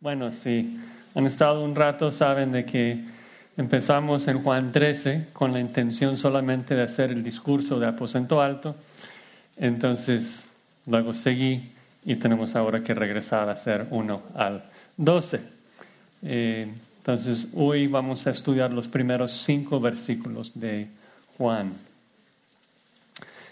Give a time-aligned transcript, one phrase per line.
[0.00, 0.78] Bueno, sí,
[1.16, 3.04] han estado un rato, saben de que
[3.56, 8.76] empezamos en Juan 13 con la intención solamente de hacer el discurso de aposento alto.
[9.56, 10.46] Entonces,
[10.86, 11.72] luego seguí
[12.04, 14.62] y tenemos ahora que regresar a hacer uno al
[14.96, 15.40] 12.
[16.22, 20.86] Eh, entonces, hoy vamos a estudiar los primeros cinco versículos de
[21.36, 21.72] Juan.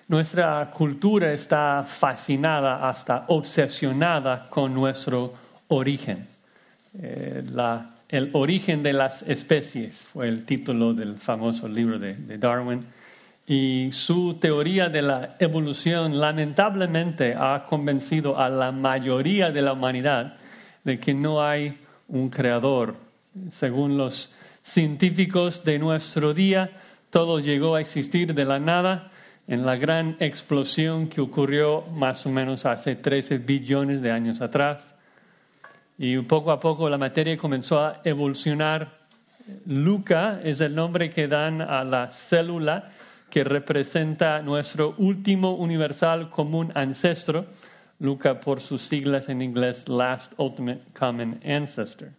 [0.06, 5.34] Nuestra cultura está fascinada, hasta obsesionada con nuestro
[5.66, 6.36] origen.
[6.98, 7.44] Eh,
[8.08, 12.80] el origen de las especies fue el título del famoso libro de, Darwin.
[13.46, 20.36] Y su teoría de la evolución lamentablemente ha convencido a la mayoría de la humanidad
[20.85, 22.96] de que no hay un creador.
[23.50, 24.30] Según los
[24.63, 26.71] científicos de nuestro día,
[27.10, 29.10] todo llegó a existir de la nada
[29.46, 34.95] en la gran explosión que ocurrió más o menos hace 13 billones de años atrás.
[35.98, 38.98] Y poco a poco la materia comenzó a evolucionar.
[39.64, 42.91] Luca es el nombre que dan a la célula
[43.30, 47.47] que representa nuestro último universal común ancestro.
[47.98, 52.10] Luca por sus siglas en inglés, Last Ultimate Common Ancestor.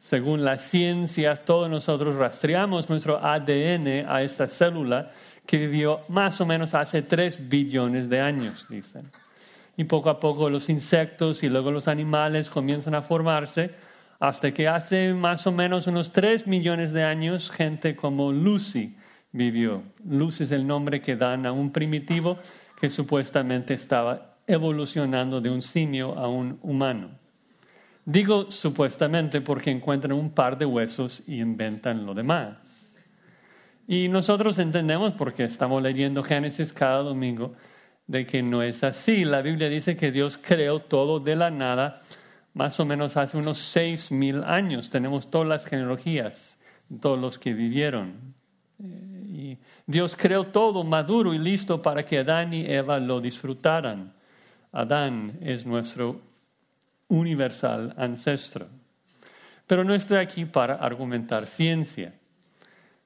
[0.00, 5.12] Según la ciencia, todos nosotros rastreamos nuestro ADN a esta célula
[5.46, 9.08] que vivió más o menos hace 3 billones de años, dicen
[9.76, 13.70] y poco a poco los insectos y luego los animales comienzan a formarse
[14.20, 18.96] hasta que hace más o menos unos 3 millones de años gente como Lucy
[19.32, 19.82] vivió.
[20.04, 22.38] Lucy es el nombre que dan a un primitivo
[22.80, 27.10] que supuestamente estaba evolucionando de un simio a un humano.
[28.04, 32.56] Digo supuestamente porque encuentran un par de huesos y inventan lo demás.
[33.86, 37.54] Y nosotros entendemos, porque estamos leyendo Génesis cada domingo,
[38.06, 39.24] de que no es así.
[39.24, 42.00] La Biblia dice que Dios creó todo de la nada,
[42.54, 44.90] más o menos hace unos seis mil años.
[44.90, 46.58] Tenemos todas las genealogías,
[47.00, 48.34] todos los que vivieron.
[48.82, 54.12] Eh, y Dios creó todo maduro y listo para que Adán y Eva lo disfrutaran.
[54.72, 56.20] Adán es nuestro
[57.08, 58.66] universal ancestro.
[59.66, 62.14] Pero no estoy aquí para argumentar ciencia.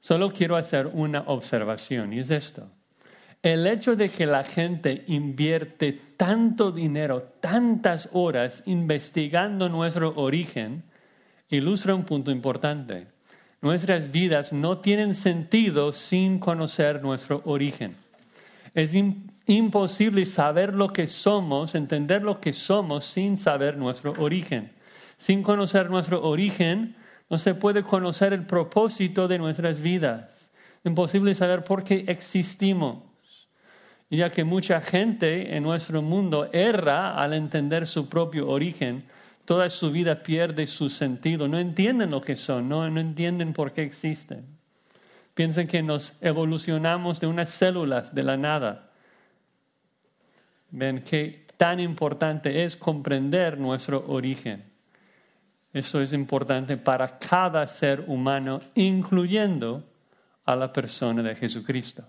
[0.00, 2.70] Solo quiero hacer una observación y es esto.
[3.46, 10.82] El hecho de que la gente invierte tanto dinero, tantas horas investigando nuestro origen,
[11.48, 13.06] ilustra un punto importante.
[13.62, 17.94] Nuestras vidas no tienen sentido sin conocer nuestro origen.
[18.74, 18.94] Es
[19.46, 24.72] imposible saber lo que somos, entender lo que somos sin saber nuestro origen.
[25.18, 26.96] Sin conocer nuestro origen,
[27.30, 30.50] no se puede conocer el propósito de nuestras vidas.
[30.82, 33.06] Imposible saber por qué existimos
[34.10, 39.04] ya que mucha gente en nuestro mundo erra al entender su propio origen,
[39.44, 43.72] toda su vida pierde su sentido, no entienden lo que son, no, no entienden por
[43.72, 44.46] qué existen.
[45.34, 48.90] Piensan que nos evolucionamos de unas células de la nada.
[50.70, 54.64] Ven qué tan importante es comprender nuestro origen.
[55.72, 59.84] Eso es importante para cada ser humano, incluyendo
[60.44, 62.04] a la persona de Jesucristo.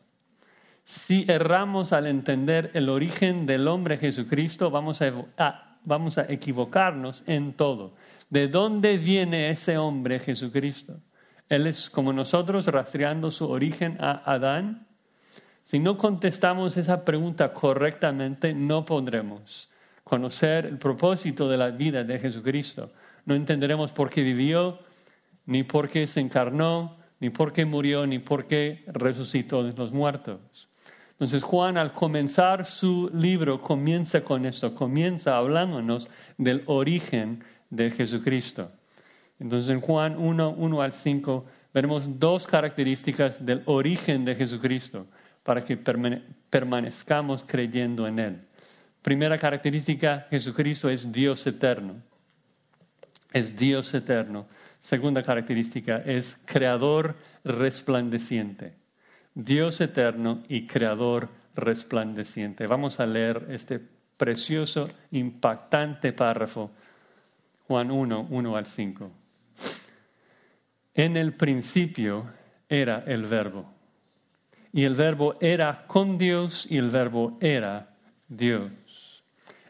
[0.87, 7.51] Si erramos al entender el origen del hombre Jesucristo, vamos a, vamos a equivocarnos en
[7.51, 7.93] todo.
[8.29, 11.01] ¿De dónde viene ese hombre Jesucristo?
[11.49, 14.87] Él es como nosotros rastreando su origen a Adán.
[15.65, 19.69] Si no contestamos esa pregunta correctamente, no podremos
[20.05, 22.93] conocer el propósito de la vida de Jesucristo.
[23.25, 24.79] No entenderemos por qué vivió,
[25.47, 29.91] ni por qué se encarnó, ni por qué murió, ni por qué resucitó de los
[29.91, 30.66] muertos.
[31.17, 36.07] Entonces Juan al comenzar su libro comienza con esto, comienza hablándonos
[36.37, 38.71] del origen de Jesucristo.
[39.39, 45.07] Entonces en Juan 1, 1 al 5 veremos dos características del origen de Jesucristo
[45.41, 48.41] para que permanezcamos creyendo en Él.
[49.01, 51.95] Primera característica, Jesucristo es Dios eterno.
[53.33, 54.45] Es Dios eterno.
[54.79, 58.73] Segunda característica, es creador resplandeciente.
[59.37, 62.65] Dios eterno y creador resplandeciente.
[62.65, 63.79] Vamos a leer este
[64.17, 66.71] precioso, impactante párrafo,
[67.67, 69.11] Juan 1, 1 al 5.
[70.95, 72.25] En el principio
[72.67, 73.71] era el verbo,
[74.73, 77.95] y el verbo era con Dios, y el verbo era
[78.27, 78.71] Dios.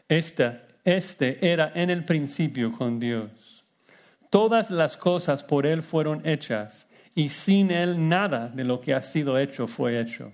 [0.08, 3.66] Este, este era en el principio con Dios.
[4.30, 6.87] Todas las cosas por Él fueron hechas
[7.18, 10.30] y sin Él nada de lo que ha sido hecho fue hecho.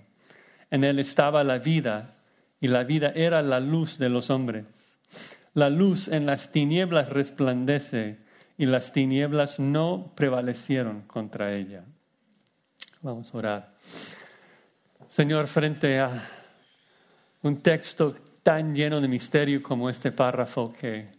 [0.69, 2.17] En Él estaba la vida
[2.61, 4.99] y la vida era la luz de los hombres.
[5.55, 8.19] La luz en las tinieblas resplandece
[8.55, 11.85] y las tinieblas no prevalecieron contra ella.
[13.01, 13.75] Vamos a orar.
[15.07, 16.23] Señor, frente a
[17.41, 21.14] un texto tan lleno de misterio como este párrafo que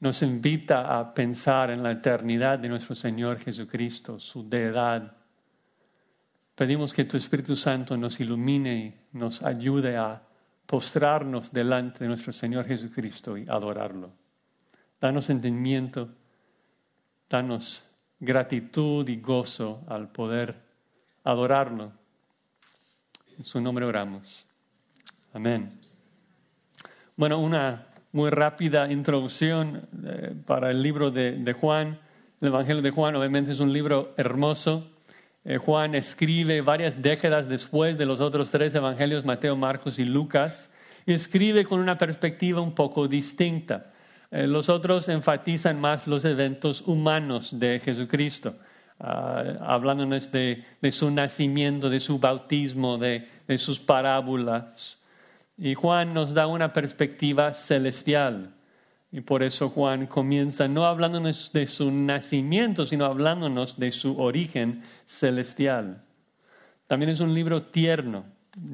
[0.00, 5.14] nos invita a pensar en la eternidad de nuestro Señor Jesucristo, su deidad.
[6.54, 10.22] Pedimos que tu Espíritu Santo nos ilumine y nos ayude a
[10.66, 14.10] postrarnos delante de nuestro Señor Jesucristo y adorarlo.
[14.98, 16.08] Danos entendimiento,
[17.28, 17.82] danos
[18.18, 20.56] gratitud y gozo al poder
[21.24, 21.92] adorarlo.
[23.36, 24.46] En su nombre oramos.
[25.32, 25.78] Amén.
[27.16, 31.98] Bueno, una muy rápida introducción eh, para el libro de, Juan.
[32.40, 34.90] El Evangelio de Juan obviamente es un libro hermoso.
[35.44, 40.70] Eh, Juan escribe varias décadas después de los otros tres evangelios, Mateo, Marcos y Lucas,
[41.06, 43.92] y escribe con una perspectiva un poco distinta.
[44.30, 48.56] Eh, los otros enfatizan más los eventos humanos de Jesucristo,
[48.98, 54.99] ah, hablándonos de, su nacimiento, de su bautismo, de sus parábolas.
[55.60, 58.54] Y Juan nos da una perspectiva celestial.
[59.12, 64.82] Y por eso Juan comienza no hablándonos de su nacimiento, sino hablándonos de su origen
[65.04, 66.02] celestial.
[66.86, 68.24] También es un libro tierno,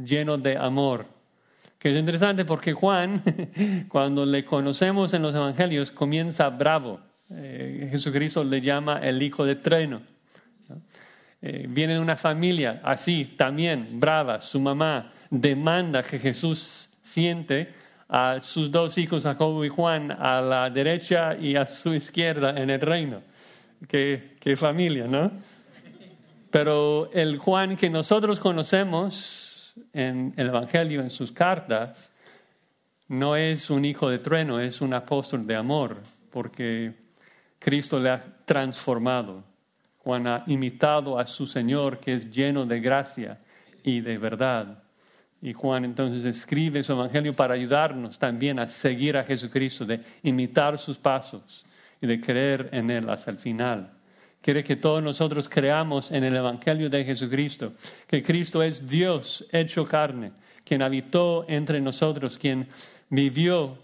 [0.05, 1.07] lleno de amor,
[1.77, 3.21] que es interesante porque Juan,
[3.89, 7.01] cuando le conocemos en los evangelios, comienza bravo.
[7.31, 10.03] Eh, Jesucristo le llama el hijo de treno.
[11.43, 14.41] Eh, viene de una familia así, también brava.
[14.41, 17.75] Su mamá demanda que Jesús siente
[18.09, 22.71] a sus dos hijos, Jacobo y Juan, a la derecha y a su izquierda en
[22.71, 23.23] el reino.
[23.89, 25.31] Qué, qué familia, ¿no?
[26.51, 32.13] Pero el Juan que nosotros conocemos en el Evangelio, en sus cartas,
[33.09, 35.99] no es un hijo de trueno, es un apóstol de amor,
[36.31, 36.95] porque
[37.59, 39.45] Cristo le ha transformado.
[39.99, 43.41] Juan ha imitado a su Señor, que es lleno de gracia
[43.83, 44.83] y de verdad.
[45.43, 50.79] Y Juan entonces escribe su evangelio para ayudarnos también a seguir a Jesucristo, de imitar
[50.79, 51.65] sus pasos
[52.01, 53.93] y de creer en Él hasta el final.
[54.41, 57.73] Quiere que todos nosotros creamos en el evangelio de Jesucristo,
[58.07, 60.33] que Cristo es Dios hecho carne,
[60.65, 62.69] quien habitó entre nosotros, quien
[63.09, 63.79] vivió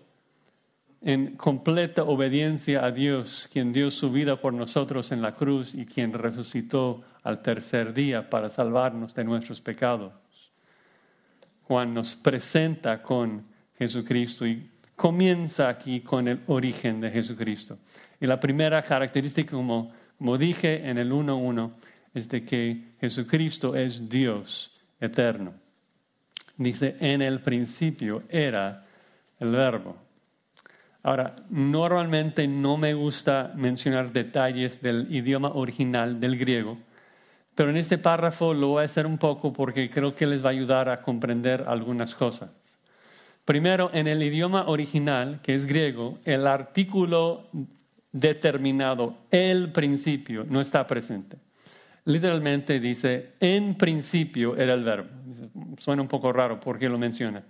[1.00, 5.84] en completa obediencia a Dios, quien dio su vida por nosotros en la cruz y
[5.84, 10.12] quien resucitó al tercer día para salvarnos de nuestros pecados.
[11.62, 13.44] Juan nos presenta con
[13.78, 17.78] Jesucristo y comienza aquí con el origen de Jesucristo.
[18.20, 21.72] Y la primera característica, como, como dije en el 1.1,
[22.14, 24.70] es de que Jesucristo es Dios
[25.00, 25.54] eterno.
[26.56, 28.84] Dice, en el principio era
[29.40, 29.96] el verbo.
[31.02, 36.78] Ahora, normalmente no me gusta mencionar detalles del idioma original del griego,
[37.54, 40.48] pero en este párrafo lo voy a hacer un poco porque creo que les va
[40.48, 42.50] a ayudar a comprender algunas cosas.
[43.44, 47.48] Primero, en el idioma original, que es griego, el artículo
[48.12, 51.38] determinado, el principio, no está presente.
[52.04, 55.08] Literalmente dice, en principio era el verbo.
[55.78, 57.42] Suena un poco raro, ¿por qué lo menciona?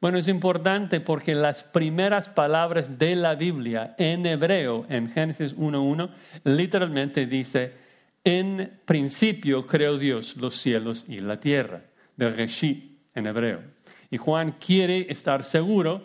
[0.00, 6.10] Bueno, es importante porque las primeras palabras de la Biblia en hebreo, en Génesis 1.1,
[6.44, 7.83] literalmente dice,
[8.24, 11.82] en principio creó Dios los cielos y la tierra,
[12.16, 13.62] de Reshit en hebreo.
[14.10, 16.02] Y Juan quiere estar seguro,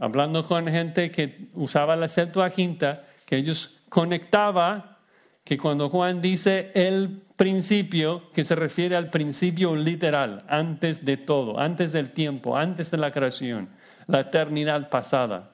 [0.00, 4.98] hablando con gente que usaba la Septuaginta, que ellos conectaba
[5.44, 11.58] que cuando Juan dice el principio, que se refiere al principio literal, antes de todo,
[11.58, 13.70] antes del tiempo, antes de la creación,
[14.08, 15.52] la eternidad pasada.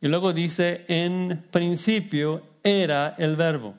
[0.00, 3.74] Y luego dice, en principio era el verbo.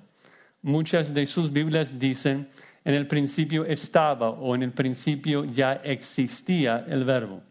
[0.62, 2.48] Muchas de sus Biblias dicen,
[2.84, 7.42] en el principio estaba o en el principio ya existía el verbo.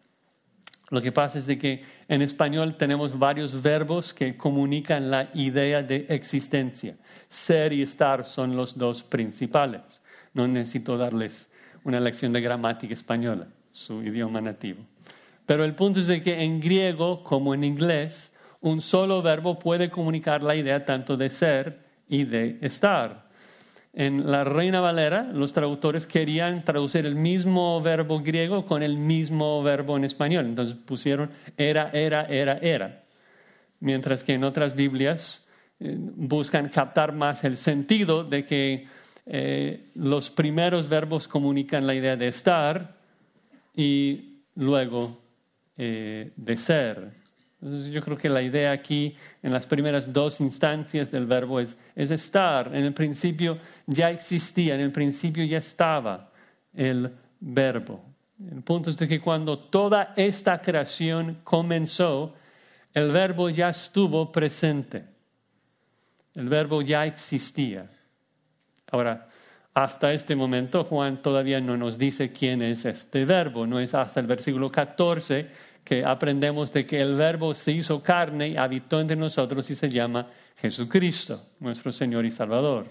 [0.91, 5.83] Lo que pasa es de que en español tenemos varios verbos que comunican la idea
[5.83, 6.97] de existencia.
[7.29, 9.83] Ser y estar son los dos principales.
[10.35, 11.51] No necesito darles
[11.85, 14.85] una lección de gramática española, su idioma nativo.
[15.47, 19.91] Pero el punto es de que en griego como en inglés, un solo verbo puede
[19.91, 23.31] comunicar la idea tanto de ser y de estar.
[23.93, 29.63] En la Reina Valera, los traductores querían traducir el mismo verbo griego con el mismo
[29.63, 30.47] verbo en español.
[30.47, 33.05] Entonces pusieron era, era, era, era.
[33.81, 35.45] Mientras que en otras Biblias
[35.81, 38.87] eh, buscan captar más el sentido de que
[39.27, 42.97] eh, los primeros verbos comunican la idea de estar
[43.75, 45.21] y luego
[45.79, 47.20] eh, de ser
[47.63, 51.77] Entonces yo creo que la idea aquí en las primeras dos instancias del verbo es,
[51.95, 52.75] es estar.
[52.75, 56.31] En el principio ya existía, en el principio ya estaba
[56.75, 58.03] el verbo.
[58.51, 62.35] El punto es de que cuando toda esta creación comenzó,
[62.95, 65.05] el verbo ya estuvo presente.
[66.35, 67.91] El verbo ya existía.
[68.91, 69.29] Ahora,
[69.75, 74.19] hasta este momento Juan todavía no nos dice quién es este verbo, no es hasta
[74.21, 75.49] el versículo 14
[75.85, 79.89] que aprendemos de que el verbo se hizo carne y habitó entre nosotros y se
[79.89, 82.87] llama Jesucristo, nuestro Señor y Salvador.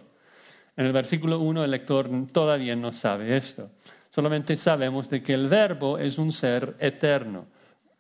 [0.75, 3.71] En el versículo 1 el lector todavía no sabe esto,
[4.09, 7.47] solamente sabemos de que el verbo es un ser eterno,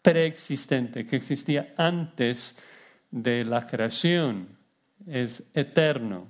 [0.01, 2.57] preexistente, que existía antes
[3.11, 4.47] de la creación,
[5.07, 6.27] es eterno.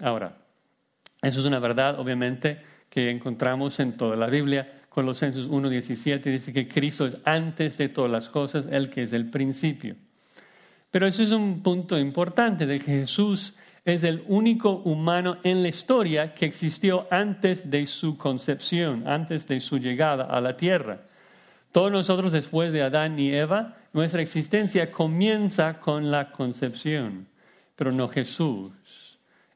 [0.00, 0.36] Ahora,
[1.22, 2.60] eso es una verdad, obviamente,
[2.90, 4.82] que encontramos en toda la Biblia.
[4.96, 9.28] Colosenses 1.17 dice que Cristo es antes de todas las cosas, el que es el
[9.28, 9.94] principio.
[10.90, 13.52] Pero eso es un punto importante de que Jesús
[13.84, 19.60] es el único humano en la historia que existió antes de su concepción, antes de
[19.60, 21.02] su llegada a la tierra.
[21.72, 27.28] Todos nosotros después de Adán y Eva, nuestra existencia comienza con la concepción,
[27.74, 28.72] pero no Jesús.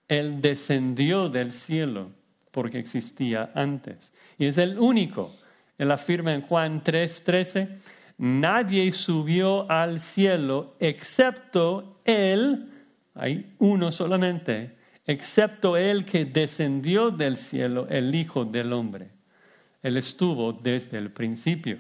[0.07, 2.20] Él descendió del cielo
[2.51, 4.13] porque existía antes.
[4.39, 5.35] Y es el único.
[5.79, 7.69] Él afirma en Juan 3:13,
[8.19, 12.69] nadie subió al cielo excepto Él,
[13.15, 14.77] hay uno solamente,
[15.07, 19.09] excepto Él que descendió del cielo, el Hijo del Hombre.
[19.83, 21.79] Él estuvo desde el principio.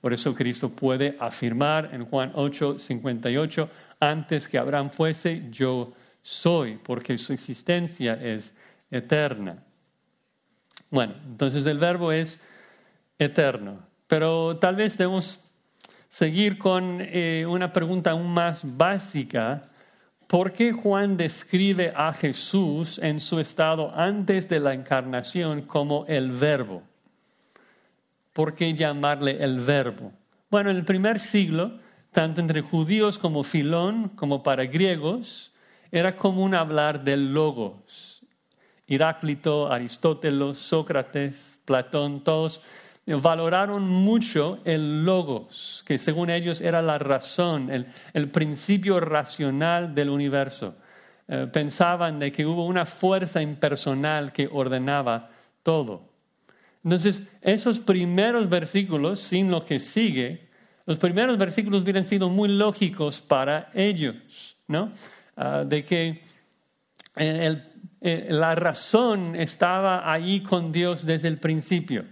[0.00, 3.68] Por eso Cristo puede afirmar en Juan 8:58,
[4.00, 5.92] antes que Abraham fuese, yo
[6.22, 8.54] soy, porque su existencia es
[8.90, 9.65] eterna.
[10.90, 12.40] Bueno, entonces el verbo es
[13.18, 15.40] eterno, pero tal vez debemos
[16.08, 19.64] seguir con eh, una pregunta aún más básica.
[20.26, 26.30] ¿Por qué Juan describe a Jesús en su estado antes de la encarnación como el
[26.30, 26.82] verbo?
[28.32, 30.12] ¿Por qué llamarle el verbo?
[30.50, 31.78] Bueno, en el primer siglo,
[32.12, 35.52] tanto entre judíos como Filón, como para griegos,
[35.90, 38.15] era común hablar del logos.
[38.88, 42.60] Heráclito, Aristóteles, Sócrates, Platón, todos
[43.06, 47.70] valoraron mucho el logos, que según ellos era la razón,
[48.12, 50.74] el, principio racional del universo.
[51.28, 55.30] Eh, pensaban de que hubo una fuerza impersonal que ordenaba
[55.62, 56.08] todo.
[56.82, 60.48] Entonces, esos primeros versículos, sin lo que sigue,
[60.84, 64.92] los primeros versículos hubieran sido muy lógicos para ellos, ¿no?
[65.36, 66.22] Ah, de que
[67.16, 67.62] eh,
[68.08, 72.04] eh, la razón estaba ahí con Dios desde el principio.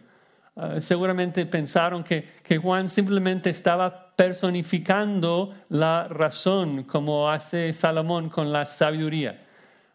[0.57, 8.53] Ah, seguramente pensaron que, que Juan simplemente estaba personificando la razón, como hace Salomón con
[8.53, 9.45] la sabiduría.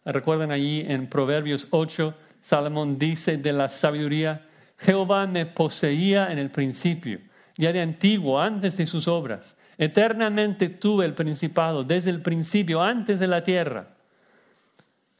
[0.06, 4.46] Recuerden allí en Proverbios 8, Salomón dice de la sabiduría,
[4.78, 7.20] Jehová me poseía en el principio,
[7.58, 9.54] ya de antiguo, antes de sus obras.
[9.76, 13.99] Eternamente tuve el principado desde el principio, antes de la tierra.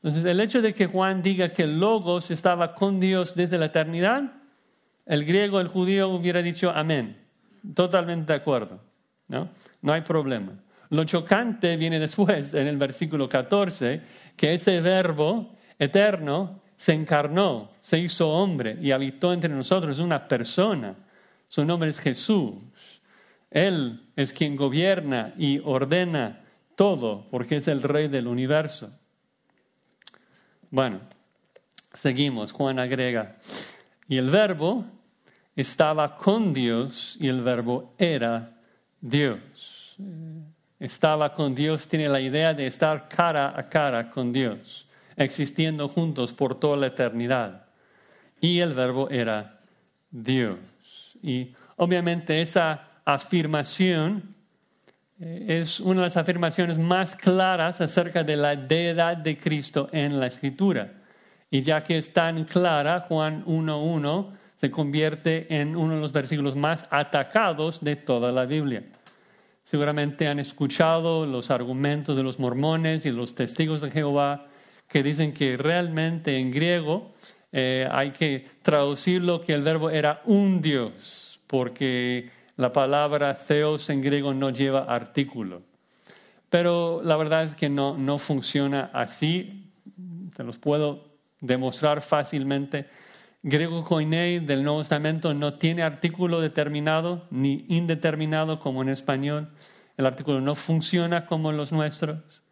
[0.02, 3.66] Entonces, el hecho de que Juan diga que el Logos estaba con Dios desde la
[3.66, 4.32] eternidad,
[5.04, 7.16] el griego, el judío hubiera dicho amén.
[7.74, 8.80] Totalmente de acuerdo.
[9.28, 9.50] ¿no?
[9.82, 10.52] no hay problema.
[10.90, 14.00] Lo chocante viene después, en el versículo 14,
[14.36, 20.96] que ese verbo eterno se encarnó, se hizo hombre y habitó entre nosotros, una persona.
[21.46, 22.54] Su nombre es Jesús.
[23.50, 26.40] Él es quien gobierna y ordena
[26.76, 28.90] todo, porque es el rey del universo.
[30.70, 31.00] Bueno,
[31.92, 32.52] seguimos.
[32.52, 33.36] Juan agrega,
[34.08, 34.84] y el verbo
[35.56, 38.56] estaba con Dios y el verbo era
[39.00, 39.96] Dios.
[40.78, 44.86] Estaba con Dios, tiene la idea de estar cara a cara con Dios,
[45.16, 47.66] existiendo juntos por toda la eternidad.
[48.40, 49.60] Y el verbo era
[50.10, 50.58] Dios.
[51.22, 54.39] Y obviamente esa afirmación eh,
[55.20, 60.26] es una de las afirmaciones más claras acerca de la deidad de Cristo en la
[60.26, 60.94] Escritura.
[61.50, 66.56] Y ya que es tan clara, Juan 1.1 se convierte en uno de los versículos
[66.56, 68.84] más atacados de toda la Biblia.
[69.64, 74.46] Seguramente han escuchado los argumentos de los mormones y los testigos de Jehová
[74.88, 77.12] que dicen que realmente en griego
[77.52, 84.02] eh, hay que traducirlo que el verbo era un Dios, porque la palabra theos en
[84.02, 85.62] griego no lleva artículo.
[86.50, 89.72] Pero la verdad es que no, no funciona así.
[90.36, 91.08] Se los puedo
[91.40, 92.86] demostrar fácilmente.
[93.42, 99.48] griego koine del Nuevo Testamento no tiene artículo determinado ni indeterminado como en español.
[99.96, 102.42] El artículo no funciona como los nuestros.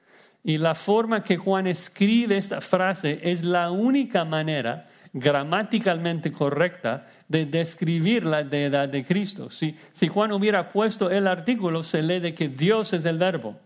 [0.42, 7.46] Y la forma que Juan escribe esta frase es la única manera gramaticalmente correcta de
[7.46, 9.50] describir la deidad de Cristo.
[9.50, 13.58] Si, si Juan hubiera puesto el artículo, se lee de que Dios es el verbo,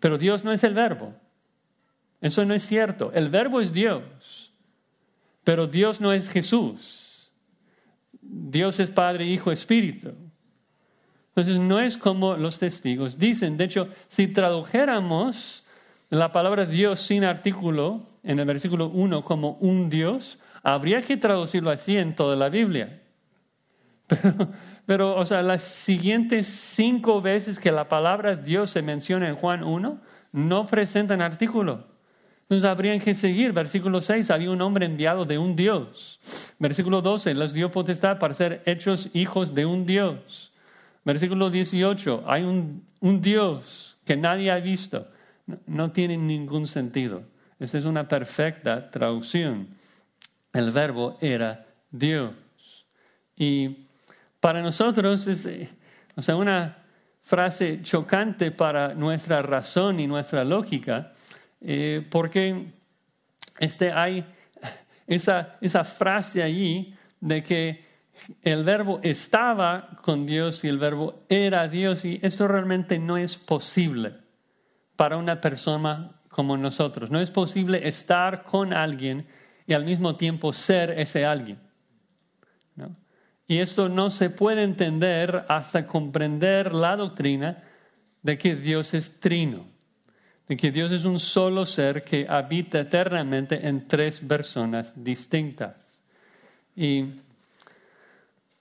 [0.00, 1.14] pero Dios no es el verbo.
[2.20, 3.12] Eso no es cierto.
[3.14, 4.52] El verbo es Dios,
[5.44, 7.30] pero Dios no es Jesús.
[8.20, 10.12] Dios es Padre, Hijo, Espíritu.
[11.28, 13.56] Entonces no es como los testigos dicen.
[13.56, 15.64] De hecho, si tradujéramos
[16.10, 21.70] la palabra Dios sin artículo en el versículo 1 como un Dios, habría que traducirlo
[21.70, 23.02] así en toda la Biblia.
[24.08, 24.48] Pero,
[24.86, 29.62] pero, o sea, las siguientes cinco veces que la palabra Dios se menciona en Juan
[29.62, 30.00] 1,
[30.32, 31.84] no presentan artículo.
[32.48, 33.52] Entonces habrían que seguir.
[33.52, 36.18] Versículo 6, había un hombre enviado de un Dios.
[36.58, 40.50] Versículo 12, les dio potestad para ser hechos hijos de un Dios.
[41.04, 45.06] Versículo 18, hay un, un Dios que nadie ha visto.
[45.46, 47.22] No, no tiene ningún sentido.
[47.60, 49.68] Esta es una perfecta traducción.
[50.58, 52.34] El verbo era Dios.
[53.36, 53.86] Y
[54.40, 55.48] para nosotros es
[56.16, 56.78] o sea, una
[57.22, 61.12] frase chocante para nuestra razón y nuestra lógica
[61.60, 62.72] eh, porque
[63.60, 64.24] este, hay
[65.06, 67.84] esa, esa frase allí de que
[68.42, 73.36] el verbo estaba con Dios y el verbo era Dios y esto realmente no es
[73.36, 74.14] posible
[74.96, 77.12] para una persona como nosotros.
[77.12, 79.24] No es posible estar con alguien
[79.68, 81.60] y al mismo tiempo ser ese alguien.
[83.46, 87.62] Y esto no se puede entender hasta comprender la doctrina
[88.22, 89.78] de que Dios es trino
[90.48, 95.76] de que Dios es un solo ser que habita eternamente en tres personas distintas.
[96.74, 97.04] Y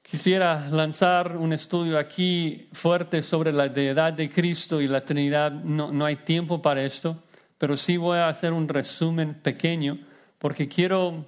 [0.01, 5.51] quisiera lanzar un estudio aquí fuerte sobre la deidad de Cristo y la Trinidad.
[5.51, 7.23] No, no hay tiempo para esto,
[7.57, 9.97] pero sí voy a hacer un resumen pequeño
[10.39, 11.25] porque quiero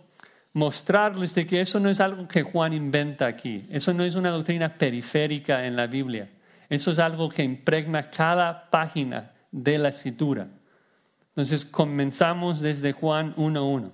[0.53, 3.65] mostrarles de que eso no es algo que Juan inventa aquí.
[3.69, 6.29] Eso no es una doctrina periférica en la Biblia.
[6.69, 10.47] Eso es algo que impregna cada página de la escritura.
[11.29, 13.91] Entonces comenzamos desde Juan 1.1.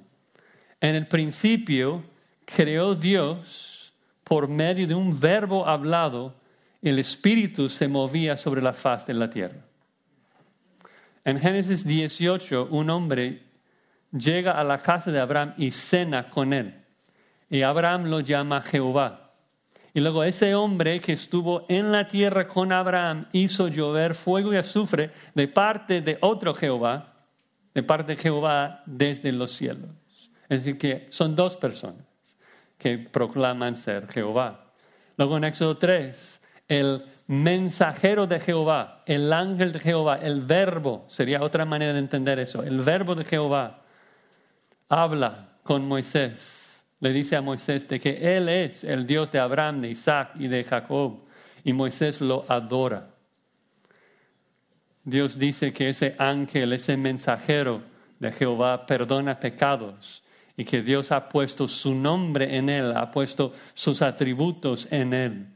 [0.82, 2.04] En el principio
[2.46, 6.36] creó Dios por medio de un verbo hablado,
[6.82, 9.64] el Espíritu se movía sobre la faz de la tierra.
[11.24, 13.45] En Génesis 18, un hombre
[14.12, 16.82] llega a la casa de Abraham y cena con él.
[17.50, 19.34] Y Abraham lo llama Jehová.
[19.94, 24.58] Y luego ese hombre que estuvo en la tierra con Abraham hizo llover fuego y
[24.58, 27.14] azufre de parte de otro Jehová,
[27.74, 29.90] de parte de Jehová desde los cielos.
[30.50, 32.06] Es decir, que son dos personas
[32.78, 34.74] que proclaman ser Jehová.
[35.18, 41.42] Luego en Éxodo 3, el mensajero de Jehová, el ángel de Jehová, el verbo, sería
[41.42, 43.85] otra manera de entender eso, el verbo de Jehová
[44.90, 46.66] habla con Moisés
[47.00, 50.48] le dice a Moisés de que Él es el Dios de Abraham, de Isaac y
[50.48, 51.20] de Jacob.
[51.64, 53.10] Y Moisés lo adora.
[55.04, 57.82] Dios dice que ese ángel, ese mensajero
[58.20, 60.24] de Jehová perdona pecados
[60.58, 65.48] y que Dios ha puesto su nombre en él, ha puesto sus atributos en él.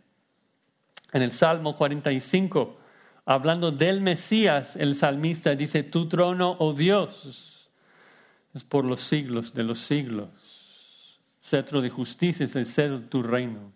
[1.14, 2.78] En el Salmo 45,
[3.26, 7.49] hablando del Mesías, el salmista dice, tu trono, oh Dios,
[8.54, 10.30] es por los siglos de los siglos
[11.42, 13.72] cetro de justicia es el cetro de tu reino.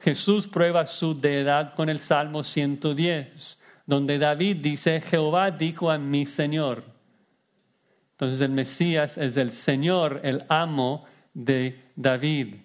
[0.00, 6.26] Jesús prueba su deidad con el Salmo 110, donde David dice, Jehová dijo a mi
[6.26, 6.84] Señor.
[8.12, 12.56] Entonces el Mesías es el Señor, el amo de David.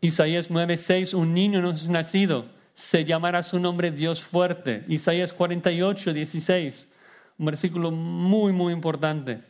[0.00, 4.84] Isaías 9:6, un niño nos es nacido, se llamará su nombre Dios fuerte.
[4.88, 6.88] Isaías 48, 16,
[7.38, 9.42] un versículo muy, muy importante.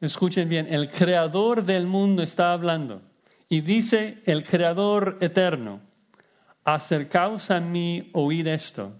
[0.00, 3.02] Escuchen bien, el creador del mundo está hablando.
[3.48, 5.80] Y dice el Creador eterno,
[6.64, 8.92] acercaos a mí, oíd esto.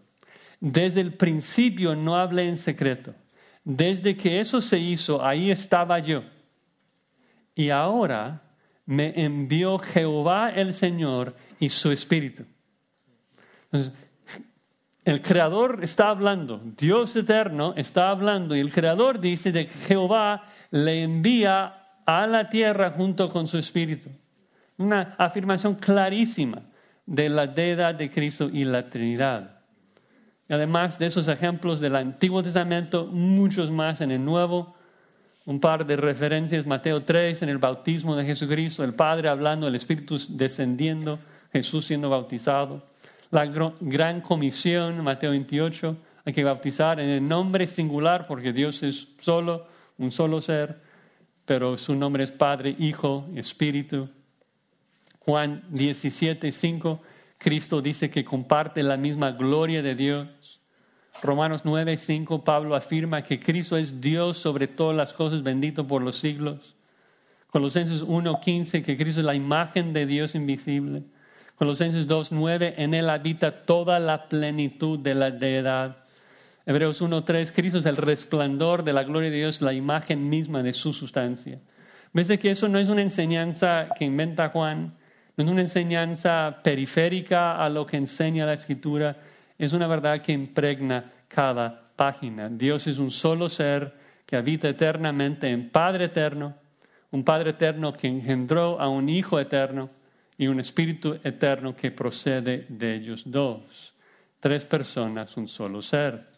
[0.58, 3.14] Desde el principio no hablé en secreto.
[3.64, 6.24] Desde que eso se hizo, ahí estaba yo.
[7.54, 8.42] Y ahora
[8.84, 12.44] me envió Jehová el Señor y su Espíritu.
[15.04, 20.44] El Creador está hablando, Dios eterno está hablando y el Creador dice de que Jehová
[20.70, 24.10] le envía a la tierra junto con su Espíritu
[24.76, 26.62] una afirmación clarísima
[27.04, 29.58] de la deidad de Cristo y la Trinidad.
[30.48, 34.74] Además de esos ejemplos del Antiguo Testamento, muchos más en el Nuevo,
[35.44, 39.74] un par de referencias, Mateo 3 en el bautismo de Jesucristo, el Padre hablando, el
[39.74, 41.18] Espíritu descendiendo,
[41.52, 42.89] Jesús siendo bautizado.
[43.30, 49.06] La gran comisión, Mateo 28, hay que bautizar en el nombre singular porque Dios es
[49.20, 50.80] solo, un solo ser,
[51.44, 54.08] pero su nombre es Padre, Hijo, Espíritu.
[55.20, 57.00] Juan 17, 5,
[57.38, 60.60] Cristo dice que comparte la misma gloria de Dios.
[61.22, 66.02] Romanos 9, 5, Pablo afirma que Cristo es Dios sobre todas las cosas, bendito por
[66.02, 66.74] los siglos.
[67.50, 71.04] Colosenses 1, 15, que Cristo es la imagen de Dios invisible.
[71.60, 75.98] Colosenses 2, 9, en Él habita toda la plenitud de la deidad.
[76.64, 80.62] Hebreos 1, 3, Cristo es el resplandor de la gloria de Dios, la imagen misma
[80.62, 81.60] de su sustancia.
[82.14, 84.94] ¿Ves de que eso no es una enseñanza que inventa Juan?
[85.36, 89.18] No es una enseñanza periférica a lo que enseña la Escritura
[89.58, 92.48] es una verdad que impregna cada página.
[92.48, 93.92] Dios es un solo ser
[94.24, 96.54] que habita eternamente en Padre eterno,
[97.10, 99.99] un Padre eterno que engendró a un Hijo eterno
[100.40, 103.92] y un Espíritu eterno que procede de ellos dos.
[104.40, 106.28] Tres personas, un solo ser.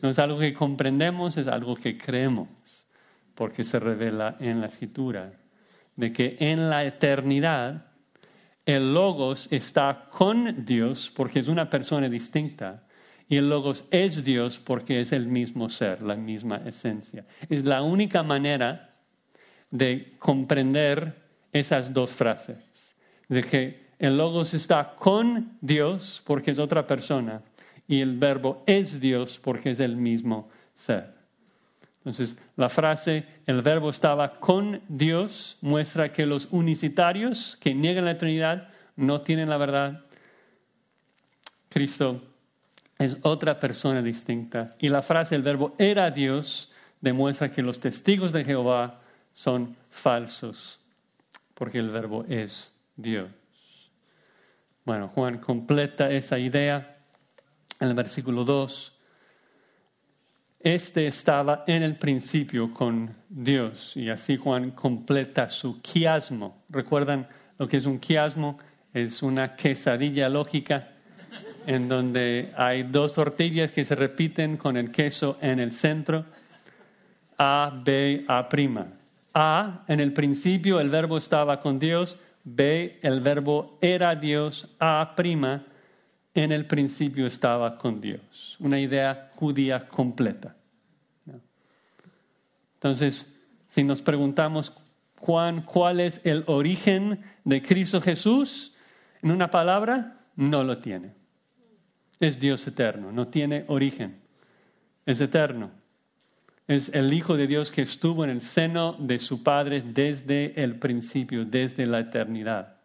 [0.00, 2.48] No es algo que comprendemos, es algo que creemos,
[3.34, 5.34] porque se revela en la Escritura,
[5.96, 7.88] de que en la eternidad
[8.64, 12.84] el logos está con Dios porque es una persona distinta.
[13.28, 17.26] Y el logos es Dios porque es el mismo ser, la misma esencia.
[17.50, 18.94] Es la única manera
[19.70, 21.20] de comprender
[21.52, 22.71] esas dos frases.
[23.32, 27.40] De que el logos está con Dios porque es otra persona
[27.88, 31.14] y el verbo es Dios porque es el mismo ser.
[32.00, 38.18] Entonces, la frase, el verbo estaba con Dios, muestra que los unicitarios que niegan la
[38.18, 40.04] Trinidad no tienen la verdad.
[41.70, 42.20] Cristo
[42.98, 44.76] es otra persona distinta.
[44.78, 49.00] Y la frase, el verbo era Dios, demuestra que los testigos de Jehová
[49.32, 50.80] son falsos,
[51.54, 53.30] porque el verbo es Dios.
[54.84, 56.98] Bueno, Juan completa esa idea
[57.80, 58.92] en el versículo 2
[60.62, 66.62] este estaba en el principio con Dios y así Juan completa su quiasmo.
[66.68, 67.26] ¿Recuerdan
[67.58, 68.58] lo que es un quiasmo?
[68.94, 70.90] Es una quesadilla lógica
[71.66, 76.26] en donde hay dos tortillas que se repiten con el queso en el centro.
[77.38, 78.48] A, B, A'.
[79.34, 82.16] A, en el principio el verbo estaba con Dios.
[82.44, 84.68] B, el verbo era Dios.
[84.80, 85.14] A',
[86.34, 88.56] en el principio estaba con Dios.
[88.58, 90.56] Una idea judía completa.
[92.74, 93.26] Entonces,
[93.68, 94.72] si nos preguntamos,
[95.18, 98.74] Juan, ¿cuál es el origen de Cristo Jesús?
[99.22, 101.12] En una palabra, no lo tiene.
[102.18, 104.20] Es Dios eterno, no tiene origen.
[105.06, 105.70] Es eterno.
[106.68, 110.78] Es el Hijo de Dios que estuvo en el seno de su Padre desde el
[110.78, 112.76] principio, desde la eternidad.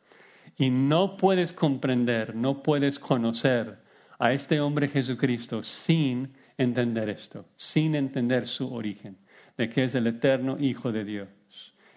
[0.57, 3.77] Y no puedes comprender, no puedes conocer
[4.17, 9.17] a este hombre Jesucristo sin entender esto, sin entender su origen,
[9.57, 11.27] de que es el eterno Hijo de Dios.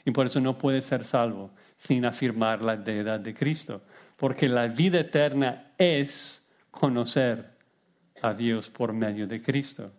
[0.04, 3.82] Y por eso no puede ser salvo sin afirmar la deidad de Cristo,
[4.16, 7.56] porque la vida eterna es conocer
[8.20, 9.92] a Dios por medio de Cristo.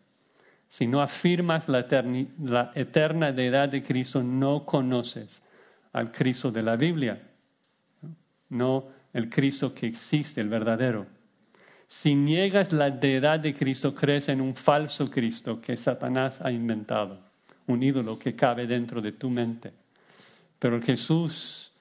[0.72, 5.44] Si no afirmas la, eterna deidad de Cristo, no conoces
[5.94, 7.22] al Cristo de la Biblia
[8.52, 11.08] no el Cristo que existe, el verdadero.
[11.88, 17.20] Si niegas la deidad de Cristo, crees en un falso Cristo que Satanás ha inventado,
[17.68, 19.74] un ídolo que cabe dentro de tu mente.
[20.60, 21.72] Pero Jesús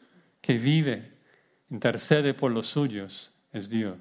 [0.40, 1.12] que vive,
[1.70, 3.96] intercede por los suyos, es Dios.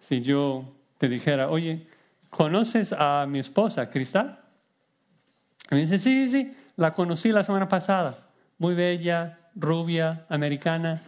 [0.00, 0.64] Si yo
[0.98, 1.86] te dijera, oye,
[2.32, 4.38] ¿conoces a mi esposa, Cristal?
[5.70, 8.26] me dice, sí, sí, sí, la conocí la semana pasada,
[8.58, 11.02] muy bella, rubia, americana.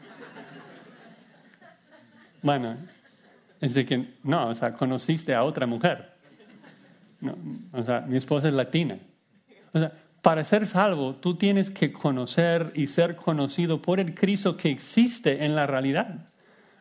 [2.42, 2.76] Bueno,
[3.60, 6.12] es de que, no, o sea, conociste a otra mujer.
[7.20, 7.36] No,
[7.72, 8.98] o sea, mi esposa es latina.
[9.72, 14.58] O sea, para ser salvo, tú tienes que conocer y ser conocido por el Cristo
[14.58, 16.28] que existe en la realidad,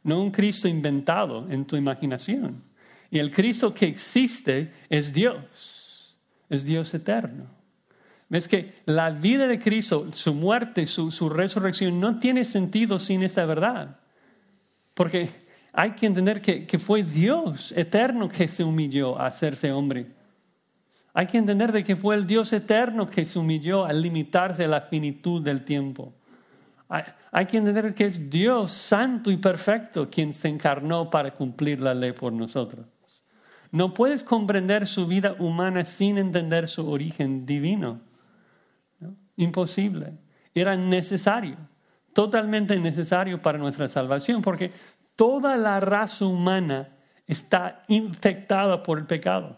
[0.03, 2.72] no un Cristo inventado en tu imaginación.
[3.13, 6.17] Y el Cristo que existe es Dios,
[6.49, 7.45] es Dios eterno.
[8.27, 13.21] Ves que la vida de Cristo, su muerte, su, su resurrección, no tiene sentido sin
[13.21, 13.99] esta verdad.
[14.95, 15.29] Porque
[15.73, 20.07] hay que entender que, fue Dios eterno que se humilló a hacerse hombre.
[21.13, 24.69] Hay que entender de que fue el Dios eterno que se humilló a limitarse a
[24.69, 26.15] la finitud del tiempo.
[26.89, 31.79] Hay, hay que entender que es Dios santo y perfecto quien se encarnó para cumplir
[31.79, 32.87] la ley por nosotros.
[33.73, 38.01] No puedes comprender su vida humana sin entender su origen divino.
[39.35, 40.13] Imposible.
[40.53, 41.57] Era necesario,
[42.13, 44.71] totalmente necesario para nuestra salvación, porque
[45.15, 46.89] toda la raza humana
[47.25, 49.57] está infectada por el pecado.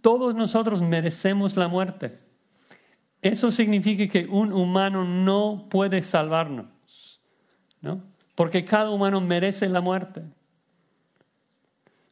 [0.00, 2.18] Todos nosotros merecemos la muerte.
[3.22, 6.66] Eso significa que un humano no puede salvarnos,
[7.82, 8.02] ¿no?
[8.34, 10.24] Porque cada humano merece la muerte.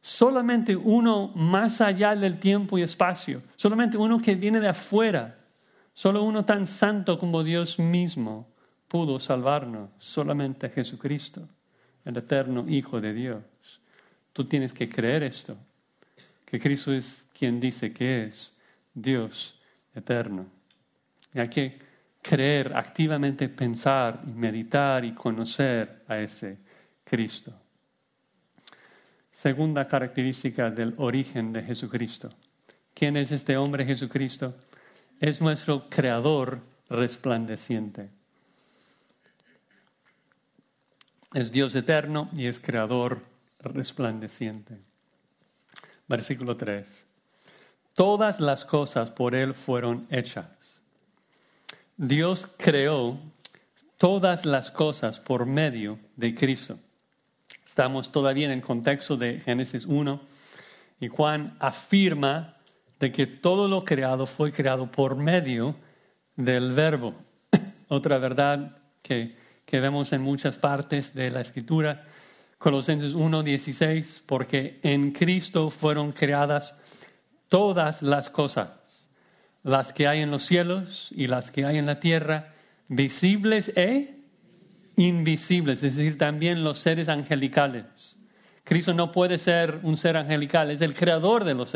[0.01, 5.37] Solamente uno más allá del tiempo y espacio, solamente uno que viene de afuera,
[5.93, 8.47] solo uno tan santo como Dios mismo
[8.87, 11.47] pudo salvarnos, solamente Jesucristo,
[12.05, 13.43] el eterno Hijo de Dios.
[14.31, 15.57] Tú tienes que creer esto,
[16.45, 18.53] que Cristo es quien dice que es
[18.93, 19.59] Dios
[19.93, 20.45] eterno.
[21.33, 21.79] Y hay que
[22.21, 26.57] creer, activamente pensar y meditar y conocer a ese
[27.03, 27.53] Cristo.
[29.47, 32.29] Segunda característica del origen de Jesucristo.
[32.93, 34.53] ¿Quién es este hombre Jesucristo?
[35.21, 38.09] Es nuestro creador resplandeciente.
[41.33, 43.21] Es Dios eterno y es creador
[43.59, 44.81] resplandeciente.
[46.09, 47.05] Versículo 3.
[47.93, 50.49] Todas las cosas por Él fueron hechas.
[51.95, 53.17] Dios creó
[53.95, 56.77] todas las cosas por medio de Cristo.
[57.77, 60.19] Estamos todavía en el contexto de Génesis 1
[60.99, 62.57] y Juan afirma
[62.99, 65.75] de que todo lo creado fue creado por medio
[66.35, 67.13] del verbo.
[67.87, 72.07] Otra verdad que, que vemos en muchas partes de la escritura
[72.57, 76.73] Colosenses 1:16, porque en Cristo fueron creadas
[77.47, 79.07] todas las cosas,
[79.61, 82.55] las que hay en los cielos y las que hay en la tierra,
[82.87, 84.16] visibles e
[84.97, 88.17] invisibles, es decir, también los seres angelicales.
[88.65, 91.73] Cristo no puede ser un ser angelical, es el creador de los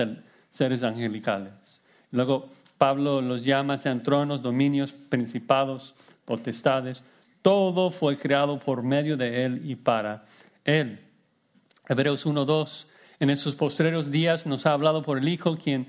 [0.50, 1.82] seres angelicales.
[2.12, 5.94] Luego Pablo los llama, sean tronos, dominios, principados,
[6.26, 7.04] potestades.
[7.42, 10.26] Todo fue creado por medio de Él y para
[10.66, 11.00] él.
[11.88, 12.88] Hebreos 1.2.
[13.20, 15.88] En esos postreros días nos ha hablado por el Hijo, quien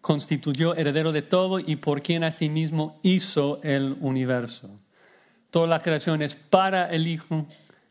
[0.00, 4.70] constituyó heredero de todo y por quien asimismo hizo el universo.
[5.54, 7.46] Toda la creación es para el Hijo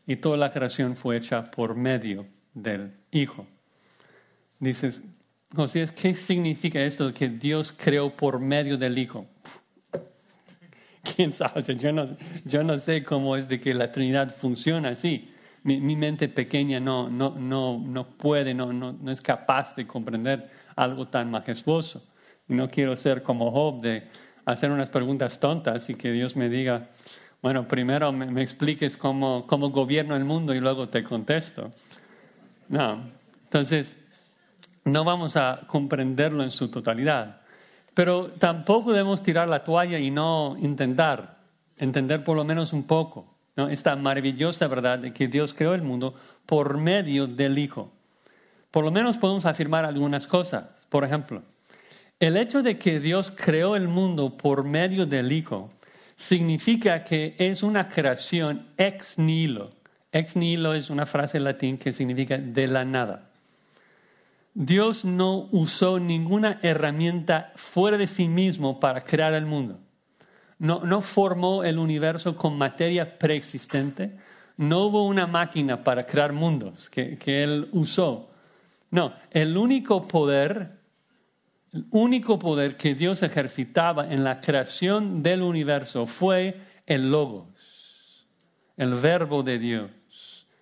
[0.06, 3.46] y toda la creación fue hecha por medio del Hijo.
[4.58, 5.02] Dices,
[5.56, 9.24] José, ¿qué significa esto que Dios creó por medio del Hijo?
[11.16, 11.62] ¿Quién sabe?
[11.62, 15.30] Yo no, yo no sé cómo es de que la Trinidad funciona así
[15.62, 20.50] mi, mente pequeña no, no, no, no puede, no, no, no es capaz de comprender
[20.76, 22.06] algo tan majestuoso.
[22.46, 24.06] Y no quiero ser como Job de
[24.44, 26.90] hacer unas preguntas tontas y que Dios me diga,
[27.44, 31.72] bueno, primero me, expliques cómo, cómo gobierno el mundo y luego te contesto.
[32.70, 33.02] No,
[33.42, 33.94] entonces
[34.86, 37.42] no vamos a comprenderlo en su totalidad.
[37.92, 41.36] Pero tampoco debemos tirar la toalla y no intentar
[41.76, 43.36] entender por lo menos un poco.
[43.68, 46.14] Esta maravillosa verdad de que Dios creó el mundo
[46.46, 47.92] por medio del Hijo.
[48.70, 50.64] Por lo menos podemos afirmar algunas cosas.
[50.88, 51.42] Por ejemplo,
[52.20, 55.73] el hecho de que Dios creó el mundo por medio del Hijo
[56.16, 59.72] significa que es una creación ex nihilo.
[60.12, 63.30] Ex nihilo es una frase latín que significa de la nada.
[64.54, 69.80] Dios no usó ninguna herramienta fuera de sí mismo para crear el mundo
[70.58, 74.12] no, formó el universo con materia preexistente,
[74.56, 78.30] no hubo una máquina para crear mundos que, que él usó.
[78.90, 80.78] No, el único poder,
[81.74, 87.48] el único poder que Dios ejercitaba en la creación del universo fue el logos,
[88.76, 89.90] el verbo de Dios,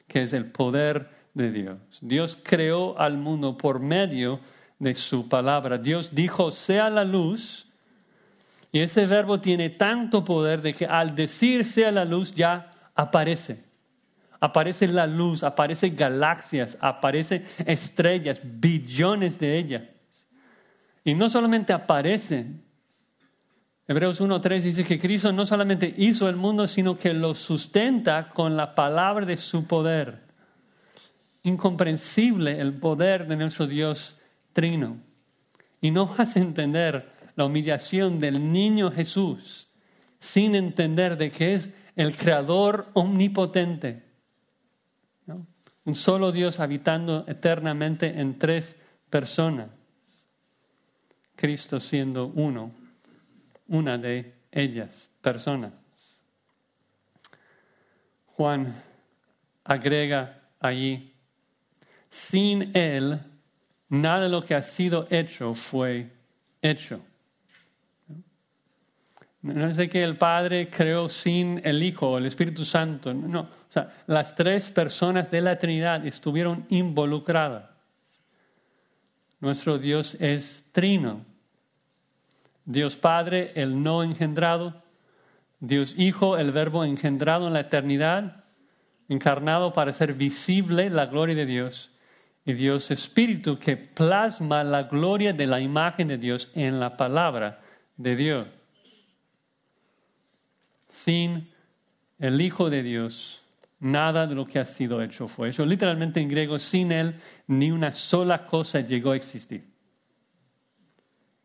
[0.08, 1.76] que es el poder de Dios.
[2.00, 4.40] Dios creó al mundo por medio
[4.78, 5.76] de su palabra.
[5.76, 7.66] Dios dijo, sea la luz,
[8.72, 13.62] y ese verbo tiene tanto poder de que al decirse a la luz ya aparece.
[14.40, 19.82] Aparece la luz, aparecen galaxias, aparecen estrellas, billones de ellas.
[21.04, 22.62] Y no solamente aparecen.
[23.88, 28.56] Hebreos 1.3 dice que Cristo no solamente hizo el mundo, sino que lo sustenta con
[28.56, 30.22] la palabra de su poder.
[31.42, 34.16] Incomprensible el poder de nuestro Dios
[34.52, 34.98] trino.
[35.80, 39.68] Y no vas a entender la humillación del niño Jesús
[40.22, 44.04] sin entender de que es el creador omnipotente.
[45.84, 48.76] Un solo Dios habitando eternamente en tres
[49.10, 49.68] personas.
[51.42, 52.70] Cristo siendo uno,
[53.66, 55.72] una de ellas, personas.
[58.36, 58.72] Juan
[59.64, 61.12] agrega allí,
[62.08, 63.18] sin Él
[63.88, 66.12] nada de lo que ha sido hecho fue
[66.62, 67.00] hecho.
[69.40, 73.12] No es de que el Padre creó sin el Hijo o el Espíritu Santo.
[73.12, 77.68] No, o sea, las tres personas de la Trinidad estuvieron involucradas.
[79.40, 81.31] Nuestro Dios es trino.
[82.64, 84.82] Dios Padre, el no engendrado.
[85.60, 88.44] Dios Hijo, el Verbo engendrado en la eternidad,
[89.08, 91.90] encarnado para ser visible la gloria de Dios.
[92.44, 97.60] Y Dios Espíritu que plasma la gloria de la imagen de Dios en la palabra
[97.96, 98.48] de Dios
[100.92, 101.48] sin
[102.18, 103.42] el Hijo de Dios,
[103.80, 105.64] nada de lo que ha sido hecho fue hecho.
[105.64, 109.71] Literalmente en griego, sin Él, ni una sola cosa llegó a existir.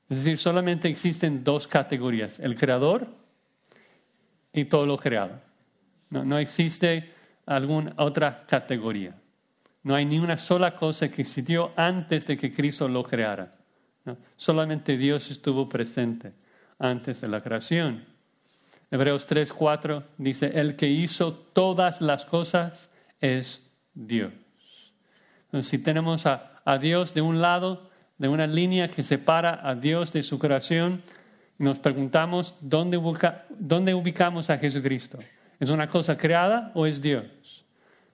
[0.10, 3.08] Es decir, solamente existen dos categorías, el creador
[4.54, 5.41] y todo lo creado.
[6.10, 7.13] No, existe
[7.46, 9.15] alguna otra categoría.
[9.84, 13.56] No hay ni una sola cosa que existió antes de que Cristo lo creara.
[14.38, 16.34] Solamente Dios estuvo presente
[16.80, 18.06] antes de la creación.
[18.89, 22.89] Hebreos 3, 4 dice, el que hizo todas las cosas
[23.20, 24.32] es Dios.
[25.46, 30.12] Entonces, si tenemos a, Dios de un lado, de una línea que separa a Dios
[30.12, 31.01] de su creación,
[31.58, 32.99] nos preguntamos, ¿dónde,
[33.49, 35.19] ¿dónde ubicamos a Jesucristo?
[35.60, 37.65] ¿Es una cosa creada o es Dios?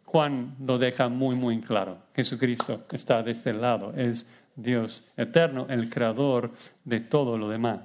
[0.06, 1.98] Juan lo deja muy, muy claro.
[2.16, 6.52] Jesucristo está de este lado, es Dios eterno, el creador
[6.84, 7.80] de todo lo demás.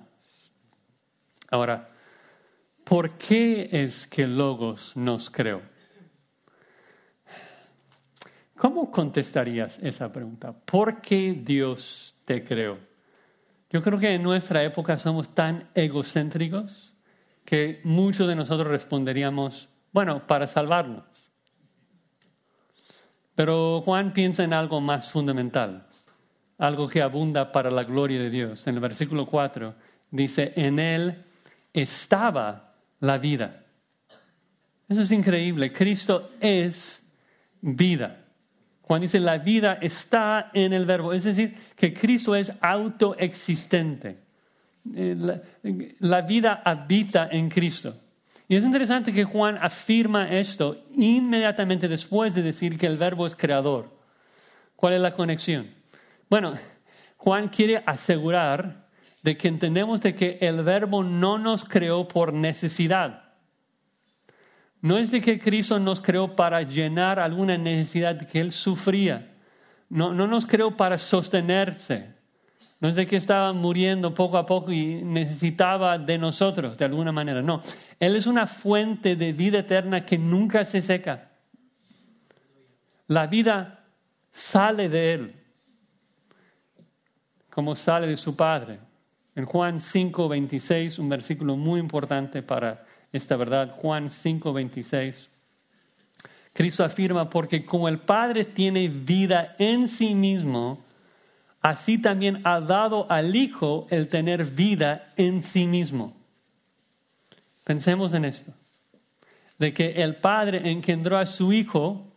[1.50, 1.87] Ahora,
[2.85, 5.62] ¿por qué es que Logos nos creó?
[8.59, 10.53] ¿Cómo contestarías esa pregunta?
[10.53, 12.77] ¿Por qué Dios te creó?
[13.71, 16.92] Yo creo que en nuestra época somos tan egocéntricos
[17.44, 21.31] que muchos de nosotros responderíamos, bueno, para salvarnos.
[23.37, 25.87] Pero Juan piensa en algo más fundamental,
[26.59, 28.66] algo que abunda para la gloria de Dios.
[28.66, 29.75] En el versículo 4
[30.11, 31.25] dice, en él
[31.73, 33.66] estaba la vida.
[34.88, 35.73] Eso es increíble.
[35.73, 37.07] Cristo es
[37.61, 38.25] vida.
[38.88, 44.16] Cuando dice la vida está en el verbo, es decir, que Cristo es autoexistente.
[44.94, 45.42] Eh, la,
[45.98, 47.94] la vida habita en Cristo.
[48.48, 53.37] Y es interesante que Juan afirma esto inmediatamente después de decir que el verbo es
[53.37, 53.94] creador.
[54.74, 55.68] ¿Cuál es la conexión?
[56.31, 56.55] Bueno,
[57.18, 58.87] Juan quiere asegurar
[59.22, 63.28] de que entendemos de que el verbo no nos creó por necesidad.
[64.81, 69.35] No es de que Cristo nos creó para llenar alguna necesidad que Él sufría.
[69.88, 72.19] No, no nos creó para sostenerse.
[72.81, 77.11] No es de que estaba muriendo poco a poco y necesitaba de nosotros de alguna
[77.11, 77.43] manera.
[77.43, 77.61] No,
[77.99, 81.31] Él es una fuente de vida eterna que nunca se seca.
[83.09, 83.85] La vida
[84.31, 85.35] sale de Él,
[87.51, 88.79] como sale de su Padre.
[89.35, 95.29] En Juan 5, 26, un versículo muy importante para esta verdad, Juan 5, 26.
[96.53, 100.79] Cristo afirma, porque como el Padre tiene vida en sí mismo,
[101.61, 106.16] así también ha dado al Hijo el tener vida en sí mismo.
[107.64, 108.53] Pensemos en esto,
[109.59, 112.09] de que el Padre engendró a su Hijo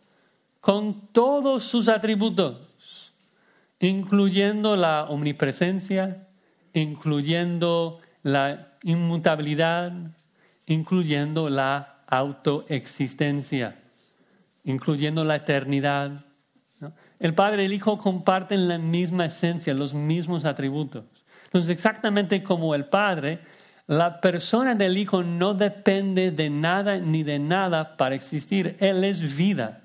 [0.60, 3.12] con todos sus atributos,
[3.80, 6.28] incluyendo la omnipresencia,
[6.72, 9.92] incluyendo la inmutabilidad,
[10.72, 13.80] incluyendo la autoexistencia,
[14.64, 16.24] incluyendo la eternidad.
[17.18, 21.04] El Padre y el Hijo comparten la misma esencia, los mismos atributos.
[21.44, 23.40] Entonces, exactamente como el Padre,
[23.86, 28.76] la persona del Hijo no depende de nada ni de nada para existir.
[28.80, 29.82] Él es vida.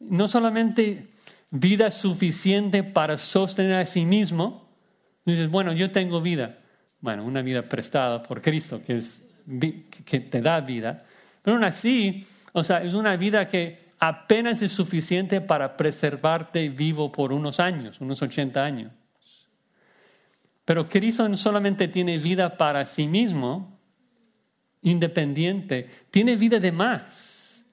[0.00, 1.12] No solamente
[1.50, 4.68] vida suficiente para sostener a sí mismo,
[5.24, 6.58] dices, bueno, yo tengo vida.
[7.00, 9.20] Bueno, una vida prestada por Cristo, que, es,
[10.04, 11.04] que te da vida.
[11.42, 17.10] Pero aún así, o sea, es una vida que apenas es suficiente para preservarte vivo
[17.10, 18.92] por unos años, unos 80 años.
[20.64, 23.78] Pero Cristo no solamente tiene vida para sí mismo,
[24.82, 27.64] independiente, tiene vida de más.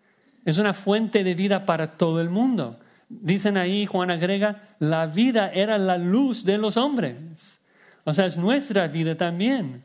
[0.46, 2.80] Es una fuente de vida para todo el mundo.
[3.10, 7.60] Dicen ahí, Juan agrega, la vida era la luz de los hombres.
[8.04, 9.84] O sea, es nuestra vida también.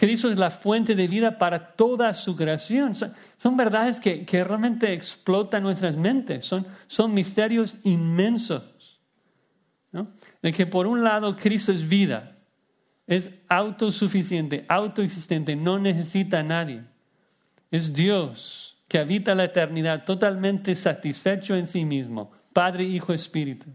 [0.00, 2.94] Cristo es la fuente de vida para toda su creación.
[2.94, 6.46] Son, verdades que, realmente explotan nuestras mentes.
[6.46, 8.98] Son, son misterios inmensos.
[10.40, 12.38] De que por un lado Cristo es vida,
[13.06, 16.82] es autosuficiente, autoexistente, no necesita a nadie.
[17.70, 23.66] Es Dios que habita la eternidad totalmente satisfecho en sí mismo, Padre, Hijo, Espíritu.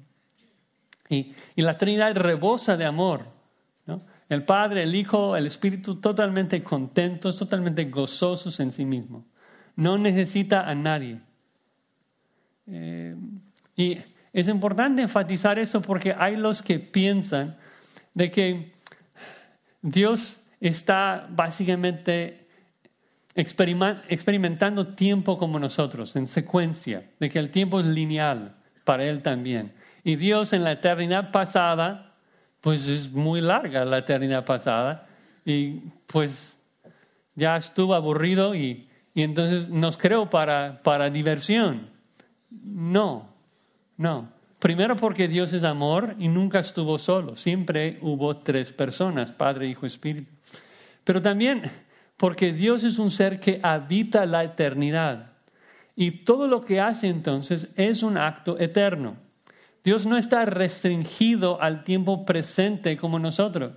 [1.07, 3.34] Y, y la Trinidad rebosa de amor.
[4.29, 9.23] El Padre, el Hijo, el Espíritu totalmente contentos, totalmente gozosos en sí mismos.
[9.75, 11.19] No necesita a nadie.
[12.67, 13.15] Eh,
[13.75, 13.97] y
[14.33, 17.57] es importante enfatizar eso porque hay los que piensan
[18.13, 18.73] de que
[19.81, 22.47] Dios está básicamente
[23.35, 28.55] experimentando tiempo como nosotros, en secuencia, de que el tiempo es lineal
[28.85, 29.73] para Él también.
[30.03, 32.14] Y Dios en la eternidad pasada,
[32.65, 35.05] pues es muy larga la eternidad pasada,
[35.45, 36.57] y pues
[37.35, 41.91] ya estuvo aburrido y, y entonces nos creó para, para diversión.
[42.49, 43.29] No,
[43.97, 44.29] no.
[44.57, 49.85] Primero porque Dios es amor y nunca estuvo solo, siempre hubo tres personas, Padre, Hijo,
[49.85, 50.31] Espíritu.
[51.03, 51.61] Pero también
[52.17, 55.33] porque Dios es un ser que habita la eternidad
[55.95, 59.17] y todo lo que hace entonces es un acto eterno.
[59.85, 63.73] Dios no está restringido al tiempo presente como nosotros.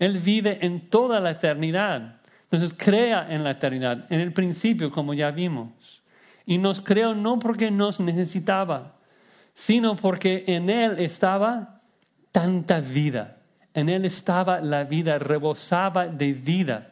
[0.00, 2.16] Él vive en toda la eternidad.
[2.50, 6.02] Entonces crea en la eternidad, en el principio, como ya vimos.
[6.46, 8.96] Y nos creó no porque nos necesitaba,
[9.54, 11.80] sino porque en Él estaba
[12.32, 13.36] tanta vida.
[13.72, 16.90] En Él estaba la vida, rebosaba de vida.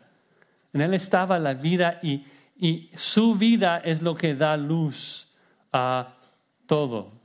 [0.72, 2.24] En Él estaba la vida y,
[2.56, 5.26] y su vida es lo que da luz
[5.72, 6.14] a
[6.66, 7.17] todos.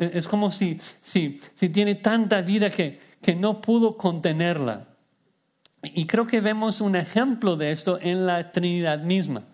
[0.00, 4.88] Es como si, si, si tiene tanta vida que, que no pudo contenerla.
[5.82, 9.44] Y creo que vemos un ejemplo de esto en la Trinidad misma,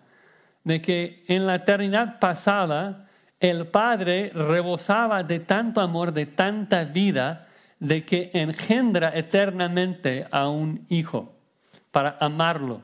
[0.63, 7.47] de que en la eternidad pasada el Padre rebosaba de tanto amor, de tanta vida,
[7.79, 11.35] de que engendra eternamente a un hijo
[11.91, 12.81] para amarlo,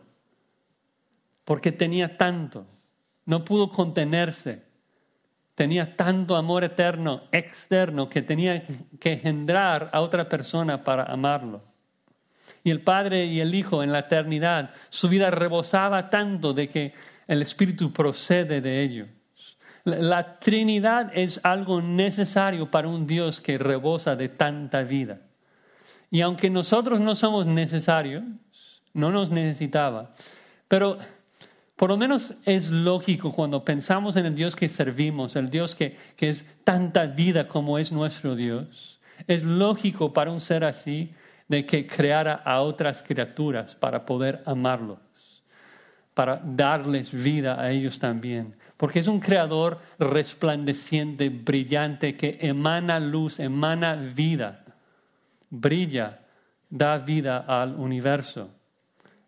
[1.45, 2.65] porque tenía tanto,
[3.25, 4.63] no pudo contenerse,
[5.55, 8.63] tenía tanto amor eterno, externo, que tenía
[8.99, 11.63] que engendrar a otra persona para amarlo.
[12.63, 16.93] Y el Padre y el Hijo en la eternidad, su vida rebosaba tanto de que
[17.27, 19.07] el Espíritu procede de ellos.
[19.83, 25.19] La Trinidad es algo necesario para un Dios que rebosa de tanta vida.
[26.09, 28.23] Y aunque nosotros no somos necesarios,
[28.93, 30.13] no nos necesitaba,
[30.67, 30.97] pero
[31.83, 35.97] por lo menos es lógico cuando pensamos en el Dios que servimos, el Dios que,
[36.15, 39.01] que es tanta vida como es nuestro Dios.
[39.27, 41.11] Es lógico para un ser así
[41.49, 44.97] de que creara a otras criaturas para poder amarlos,
[46.13, 53.41] para darles vida a ellos también porque es un creador resplandeciente, brillante, que emana luz,
[53.41, 54.63] emana vida,
[55.49, 56.21] brilla,
[56.69, 58.51] da vida al universo.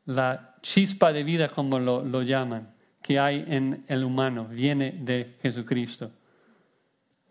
[0.06, 5.36] La chispa de vida, como lo, lo llaman, que hay en el humano, viene de
[5.44, 6.12] Jesucristo.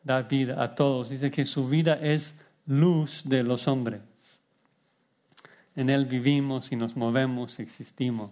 [0.05, 1.09] Da vida a todos.
[1.09, 4.03] Dice que su vida es luz de los hombres.
[5.75, 8.31] En Él vivimos y nos movemos, existimos.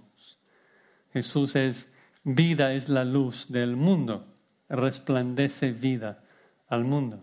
[1.12, 1.88] Jesús es
[2.24, 4.24] Vida es la luz del mundo,
[4.68, 6.22] resplandece vida
[6.68, 7.18] al mundo.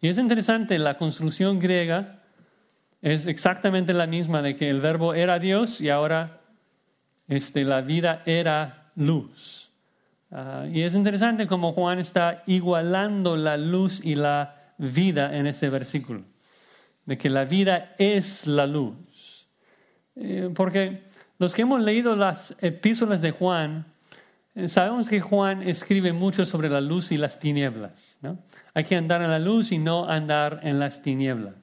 [0.00, 2.24] Y es interesante, la construcción griega
[3.02, 6.40] es exactamente la misma de que el verbo era Dios y ahora
[7.28, 9.70] este, la vida era luz.
[10.30, 15.70] Ah, y es interesante como Juan está igualando la luz y la vida en este
[15.70, 16.22] versículo,
[17.04, 18.96] de que la vida es la luz.
[20.16, 21.04] Eh, porque
[21.38, 23.86] los que hemos leído las epístolas de Juan,
[24.54, 28.18] eh, sabemos que Juan escribe mucho sobre la luz y las tinieblas.
[28.22, 28.38] ¿no?
[28.74, 31.54] Hay que andar en la luz y no andar en las tinieblas.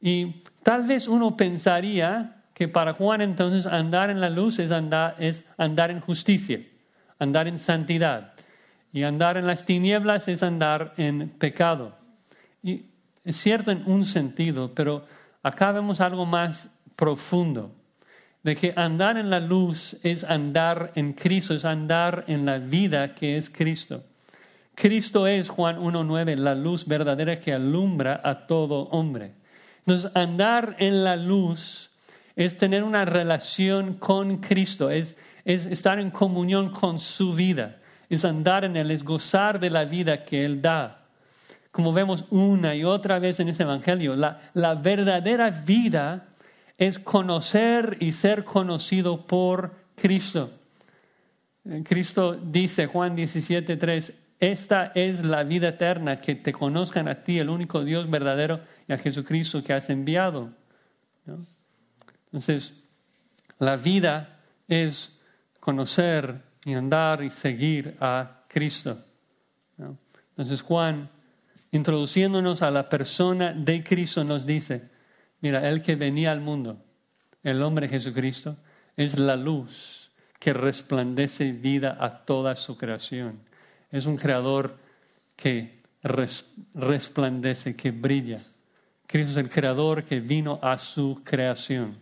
[0.00, 5.14] Y tal vez uno pensaría que para Juan entonces andar en la luz es andar,
[5.18, 6.60] es andar en justicia,
[7.18, 8.34] andar en santidad.
[8.92, 11.96] Y andar en las tinieblas es andar en pecado.
[12.62, 12.84] Y
[13.24, 15.06] es cierto en un sentido, pero
[15.42, 17.74] acá vemos algo más profundo
[18.42, 23.14] de que andar en la luz es andar en Cristo, es andar en la vida
[23.14, 24.04] que es Cristo.
[24.74, 29.32] Cristo es, Juan 1.9, la luz verdadera que alumbra a todo hombre.
[29.78, 31.89] Entonces, andar en la luz
[32.44, 35.14] es tener una relación con Cristo, es,
[35.44, 37.76] es estar en comunión con su vida,
[38.08, 41.04] es andar en Él, es gozar de la vida que Él da.
[41.70, 46.28] Como vemos una y otra vez en este Evangelio, la, verdadera vida
[46.78, 50.50] es conocer y ser conocido por Cristo.
[51.84, 57.38] Cristo dice, Juan 17, 3, esta es la vida eterna, que te conozcan a ti,
[57.38, 60.58] el único Dios verdadero, y a Jesucristo que has enviado.
[62.32, 62.72] Entonces,
[63.58, 65.18] la vida es
[65.58, 69.04] conocer y andar y seguir a Cristo.
[70.30, 71.10] Entonces, Juan
[71.72, 74.88] introduciéndonos a la persona de Cristo, nos dice,
[75.40, 76.82] mira, el que venía al mundo,
[77.42, 78.56] el hombre Jesucristo,
[78.96, 83.40] es la luz que resplandece vida a toda su creación.
[83.90, 84.78] Es un creador
[85.36, 88.40] que resplandece, que brilla.
[89.06, 91.98] Cristo es el creador que vino a su creación.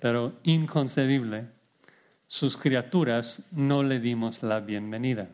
[0.00, 1.46] Pero inconcebible,
[2.26, 5.28] sus criaturas no le dimos la bienvenida.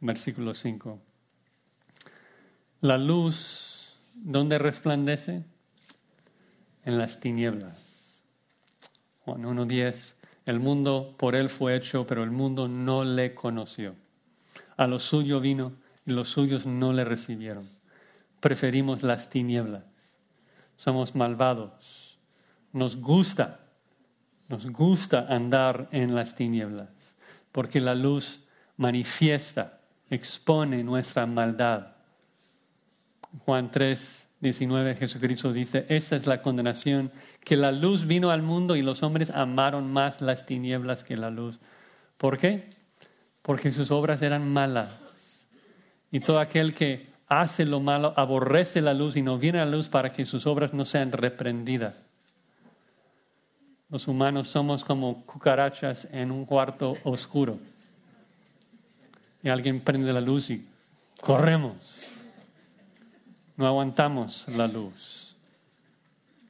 [0.00, 1.00] Versículo 5.
[2.80, 5.44] La luz, ¿dónde resplandece?
[6.84, 8.18] En las tinieblas.
[9.24, 10.14] Juan 1.10.
[10.46, 13.94] El mundo por él fue hecho, pero el mundo no le conoció.
[14.76, 15.72] A lo suyo vino
[16.04, 17.70] y los suyos no le recibieron.
[18.40, 19.84] Preferimos las tinieblas.
[20.76, 21.70] Somos malvados.
[22.72, 23.60] Nos gusta,
[24.48, 27.14] nos gusta andar en las tinieblas,
[27.52, 28.44] porque la luz
[28.76, 31.88] manifiesta, expone nuestra maldad.
[33.44, 37.12] Juan 3, 19, Jesucristo dice, esta es la condenación,
[37.44, 41.30] que la luz vino al mundo y los hombres amaron más las tinieblas que la
[41.30, 41.60] luz.
[42.18, 42.70] ¿Por qué?
[43.42, 45.46] Porque sus obras eran malas.
[46.10, 49.70] Y todo aquel que hace lo malo aborrece la luz y no viene a la
[49.70, 51.94] luz para que sus obras no sean reprendidas.
[53.92, 57.58] Los humanos somos como cucarachas en un cuarto oscuro.
[59.42, 60.66] Y alguien prende la luz y
[61.20, 62.00] corremos.
[63.54, 65.36] No aguantamos la luz.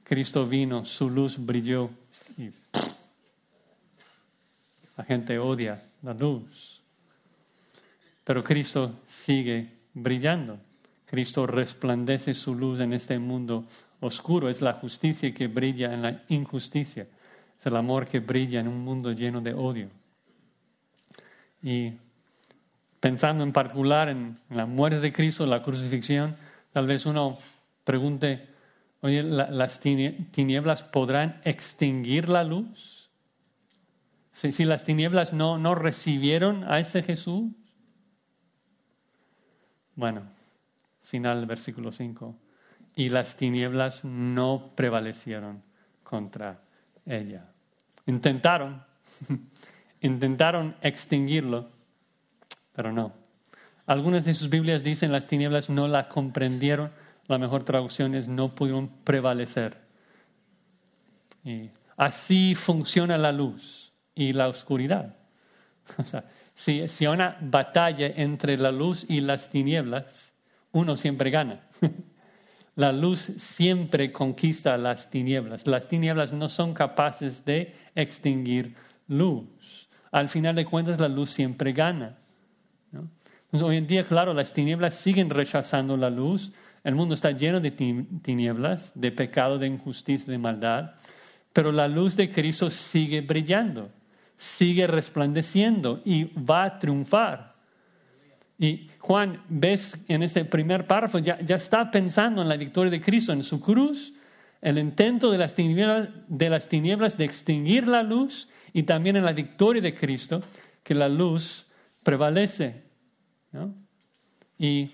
[0.04, 1.90] Cristo vino, su luz brilló
[2.38, 2.50] y
[4.96, 6.80] la gente odia la luz.
[8.22, 10.60] Pero Cristo sigue brillando.
[11.06, 13.66] Cristo resplandece su luz en este mundo
[13.98, 14.48] oscuro.
[14.48, 17.08] Es la justicia que brilla en la injusticia.
[17.64, 19.88] El amor que brilla en un mundo lleno de odio.
[21.62, 21.92] Y
[23.00, 26.36] pensando en particular en la muerte de Cristo, la crucifixión,
[26.72, 27.36] Tal vez uno
[27.84, 28.48] pregunte,
[29.02, 33.10] oye, ¿las tinieblas podrán extinguir la luz?
[34.32, 37.52] Si, las tinieblas no, no recibieron a ese Jesús.
[39.94, 40.22] Bueno,
[41.02, 42.34] final del versículo 5.
[42.96, 45.62] Y las tinieblas no prevalecieron
[46.02, 46.62] contra
[47.04, 47.51] ella.
[48.06, 48.82] Intentaron,
[50.00, 51.70] intentaron extinguirlo,
[52.74, 53.12] pero no.
[53.86, 56.90] Algunas de sus Biblias dicen las tinieblas no la comprendieron.
[57.26, 59.78] La mejor traducción es no pudieron prevalecer.
[61.44, 65.16] Y así funciona la luz y la oscuridad.
[65.98, 66.24] O sea,
[66.54, 70.32] si, hay una batalla entre la luz y las tinieblas,
[70.70, 71.66] uno siempre gana.
[72.74, 75.66] La luz siempre conquista las tinieblas.
[75.66, 78.74] Las tinieblas no son capaces de extinguir
[79.08, 79.88] luz.
[80.10, 82.18] Al final de cuentas, la luz siempre gana
[83.60, 86.52] hoy en día, claro, las tinieblas siguen rechazando la luz.
[86.84, 90.92] El mundo está lleno de tinieblas, de pecado, de injusticia, de maldad.
[91.52, 93.90] Pero la luz de Cristo sigue brillando,
[94.36, 97.51] sigue resplandeciendo y va a triunfar.
[98.58, 103.00] Y Juan, ves en este primer párrafo, ya, ya está pensando en la victoria de
[103.00, 104.14] Cristo, en su cruz,
[104.62, 109.24] el intento de las, tinieblas, de las tinieblas de extinguir la luz y también en
[109.24, 110.42] la victoria de Cristo,
[110.82, 111.66] que la luz
[112.02, 112.84] prevalece.
[114.58, 114.92] Y,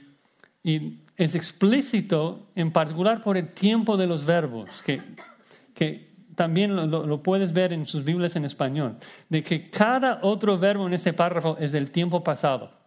[1.17, 5.03] es explícito en particular por el tiempo de los verbos, que,
[5.75, 8.97] que también lo, lo, puedes ver en sus Biblias en español,
[9.29, 12.78] de que cada otro verbo en ese párrafo es del tiempo pasado.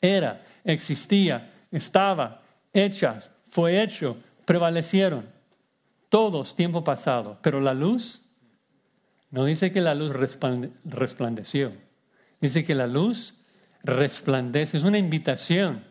[0.00, 2.42] Era, existía, estaba,
[2.72, 5.26] hechas, fue hecho, prevalecieron.
[6.08, 7.38] Todos tiempo pasado.
[7.42, 8.22] Pero la luz,
[9.30, 10.12] no dice que la luz
[10.84, 11.72] resplandeció.
[12.40, 13.34] Dice que la luz
[13.82, 14.76] resplandece.
[14.76, 15.84] Es una invitación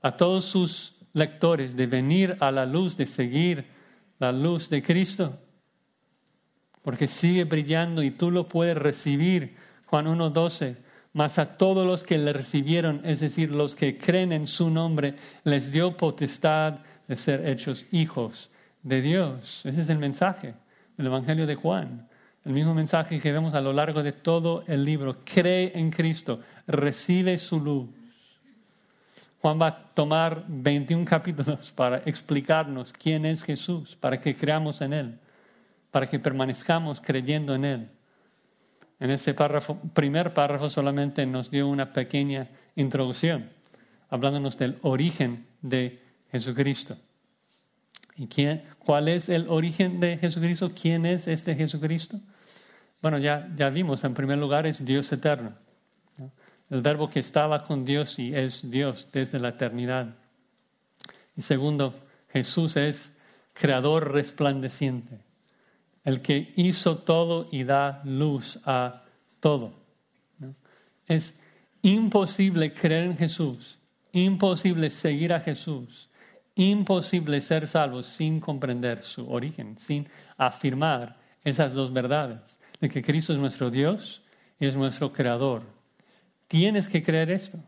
[0.00, 3.66] a todos sus lectores de venir a la luz, de seguir
[4.18, 5.38] la luz de Cristo,
[6.82, 9.56] porque sigue brillando y tú lo puedes recibir.
[9.86, 10.76] Juan 1.12,
[11.12, 15.14] mas a todos los que le recibieron, es decir, los que creen en su nombre,
[15.44, 18.50] les dio potestad de ser hechos hijos
[18.82, 19.62] de Dios.
[19.64, 20.54] Ese es el mensaje
[20.96, 22.08] del Evangelio de Juan.
[22.44, 25.18] El mismo mensaje que vemos a lo largo de todo el libro.
[25.24, 27.88] Cree en Cristo, recibe su luz.
[29.40, 34.92] Juan va a tomar 21 capítulos para explicarnos quién es Jesús, para que creamos en
[34.92, 35.18] Él,
[35.90, 37.88] para que permanezcamos creyendo en Él.
[39.00, 39.34] En ese
[39.94, 43.50] primer párrafo solamente nos dio una pequeña introducción,
[44.10, 46.96] hablándonos del origen de Jesucristo.
[48.16, 48.28] ¿Y
[48.80, 50.72] cuál es el origen de Jesucristo?
[50.74, 52.20] ¿Quién es este Jesucristo?
[53.00, 55.54] Bueno, ya, ya vimos, en primer lugar es Dios eterno.
[56.68, 60.16] el verbo que estaba con Dios y es Dios desde la eternidad.
[61.36, 61.94] Y segundo,
[62.30, 63.12] Jesús es
[63.54, 65.20] creador resplandeciente,
[66.08, 69.04] el que hizo todo y da luz a
[69.40, 69.74] todo.
[71.06, 71.34] Es
[71.82, 73.78] imposible creer en Jesús,
[74.12, 76.08] imposible seguir a Jesús,
[76.54, 83.34] imposible ser salvo sin comprender su origen, sin afirmar esas dos verdades, de que Cristo
[83.34, 84.22] es nuestro Dios
[84.58, 85.62] y es nuestro creador.
[86.46, 87.58] Tienes que creer esto.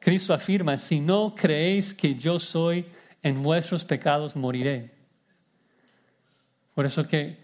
[0.00, 2.86] Cristo afirma, si no creéis que yo soy,
[3.22, 4.99] en vuestros pecados moriré.
[6.80, 7.36] Por eso que,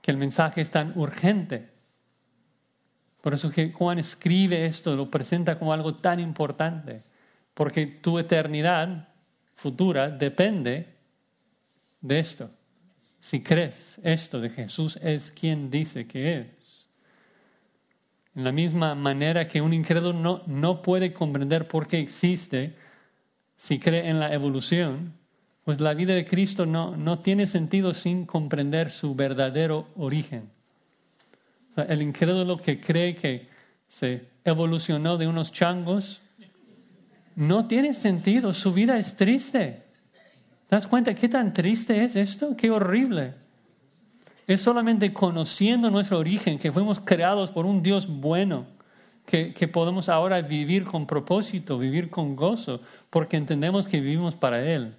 [0.00, 1.68] que el mensaje es tan urgente.
[3.22, 7.02] Por eso que Juan escribe esto, lo presenta como algo tan importante.
[7.54, 9.08] Porque tu eternidad
[9.56, 10.94] futura depende
[12.02, 12.52] de esto.
[13.18, 16.86] Si crees esto de Jesús es quien dice que es.
[18.36, 22.76] En la misma manera que un incrédulo no, no puede comprender por qué existe
[23.56, 25.14] si cree en la evolución,
[25.64, 30.50] pues la vida de Cristo no, no tiene sentido sin comprender su verdadero origen.
[31.76, 33.48] el incrédulo que cree que
[33.88, 36.20] se evolucionó de unos changos,
[37.34, 39.82] no tiene sentido, su vida es triste.
[40.68, 42.56] ¿Te das cuenta qué tan triste es esto?
[42.56, 43.34] Qué horrible.
[44.46, 48.66] Es solamente conociendo nuestro origen, que fuimos creados por un Dios bueno,
[49.26, 54.62] que, que, podemos ahora vivir con propósito, vivir con gozo, porque entendemos que vivimos para
[54.62, 54.94] Él.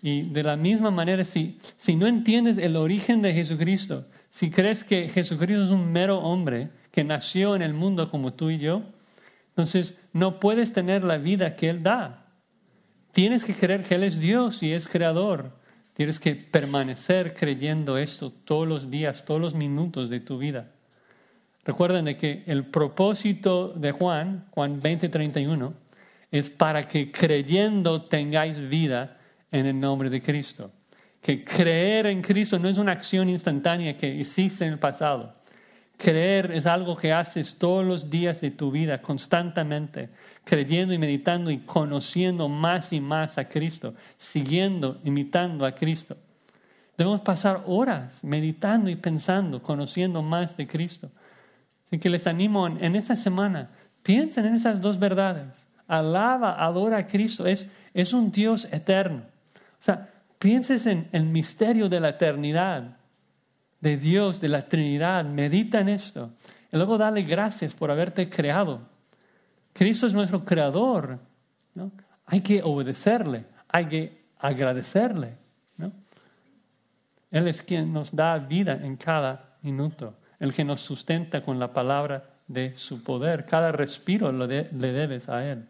[0.00, 4.84] Y de la misma manera, si, si no entiendes el origen de Jesucristo, si crees
[4.84, 8.82] que Jesucristo es un mero hombre que nació en el mundo como tú y yo,
[9.48, 12.26] entonces no puedes tener la vida que Él da.
[13.12, 15.58] Tienes que creer que Él es Dios y es creador.
[15.94, 20.70] Tienes que permanecer creyendo esto todos los días, todos los minutos de tu vida.
[21.64, 25.74] Recuerden de que el propósito de Juan, Juan 20, 31,
[26.30, 29.17] es para que creyendo tengáis vida
[29.50, 30.70] en el nombre de Cristo.
[31.20, 35.34] Que creer en Cristo no es una acción instantánea que hiciste en el pasado.
[35.96, 40.10] Creer es algo que haces todos los días de tu vida, constantemente,
[40.44, 46.16] creyendo y meditando y conociendo más y más a Cristo, siguiendo, imitando a Cristo.
[46.96, 51.10] Debemos pasar horas meditando y pensando, conociendo más de Cristo.
[51.86, 53.70] Así que les animo en, esta semana,
[54.02, 55.66] piensen en esas dos verdades.
[55.88, 57.46] Alaba, adora a Cristo.
[57.46, 59.22] Es, es un Dios eterno.
[59.80, 60.08] O sea,
[60.38, 62.96] pienses en el misterio de la eternidad,
[63.80, 66.32] de Dios, de la Trinidad, medita en esto.
[66.72, 68.80] Y luego dale gracias por haberte creado.
[69.72, 71.18] Cristo es nuestro creador.
[71.74, 71.92] ¿no?
[72.26, 75.36] Hay que obedecerle, hay que agradecerle.
[75.76, 75.92] ¿no?
[77.30, 81.72] Él es quien nos da vida en cada minuto, el que nos sustenta con la
[81.72, 83.46] palabra de su poder.
[83.46, 85.66] Cada respiro lo le debes a Él.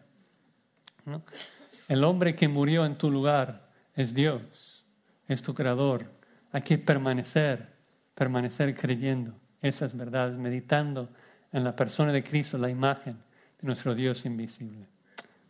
[1.87, 3.68] El hombre que murió en tu lugar
[3.99, 4.85] es Dios,
[5.27, 6.09] es tu creador.
[6.53, 7.67] Hay que permanecer,
[8.15, 11.09] permanecer creyendo esas verdades, meditando
[11.51, 13.15] en la persona de Cristo, la imagen
[13.59, 14.85] de nuestro Dios invisible.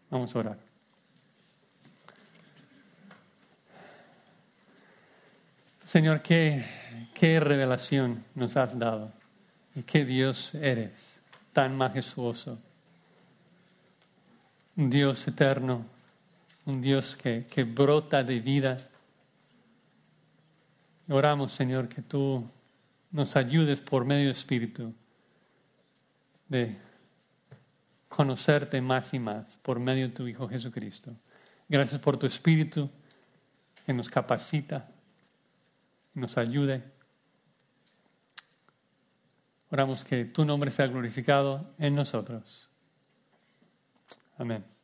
[0.10, 0.58] Vamos a orar.
[5.86, 6.66] Señor, qué,
[7.14, 9.12] qué revelación nos has dado
[9.76, 11.20] y qué Dios eres,
[11.54, 12.58] tan majestuoso.
[14.76, 15.86] Dios eterno,
[16.66, 18.78] un Dios que, que brota de vida.
[21.08, 22.48] Oramos, Señor, que tú
[23.12, 24.94] nos ayudes por medio Espíritu
[26.48, 26.76] de
[28.08, 31.16] conocerte más y más por medio de tu Hijo Jesucristo.
[31.68, 32.90] Gracias por tu Espíritu
[33.86, 34.90] que nos capacita,
[36.14, 36.84] nos ayude.
[39.72, 42.70] Oramos que tu nombre sea glorificado en nosotros.
[44.38, 44.79] Amén.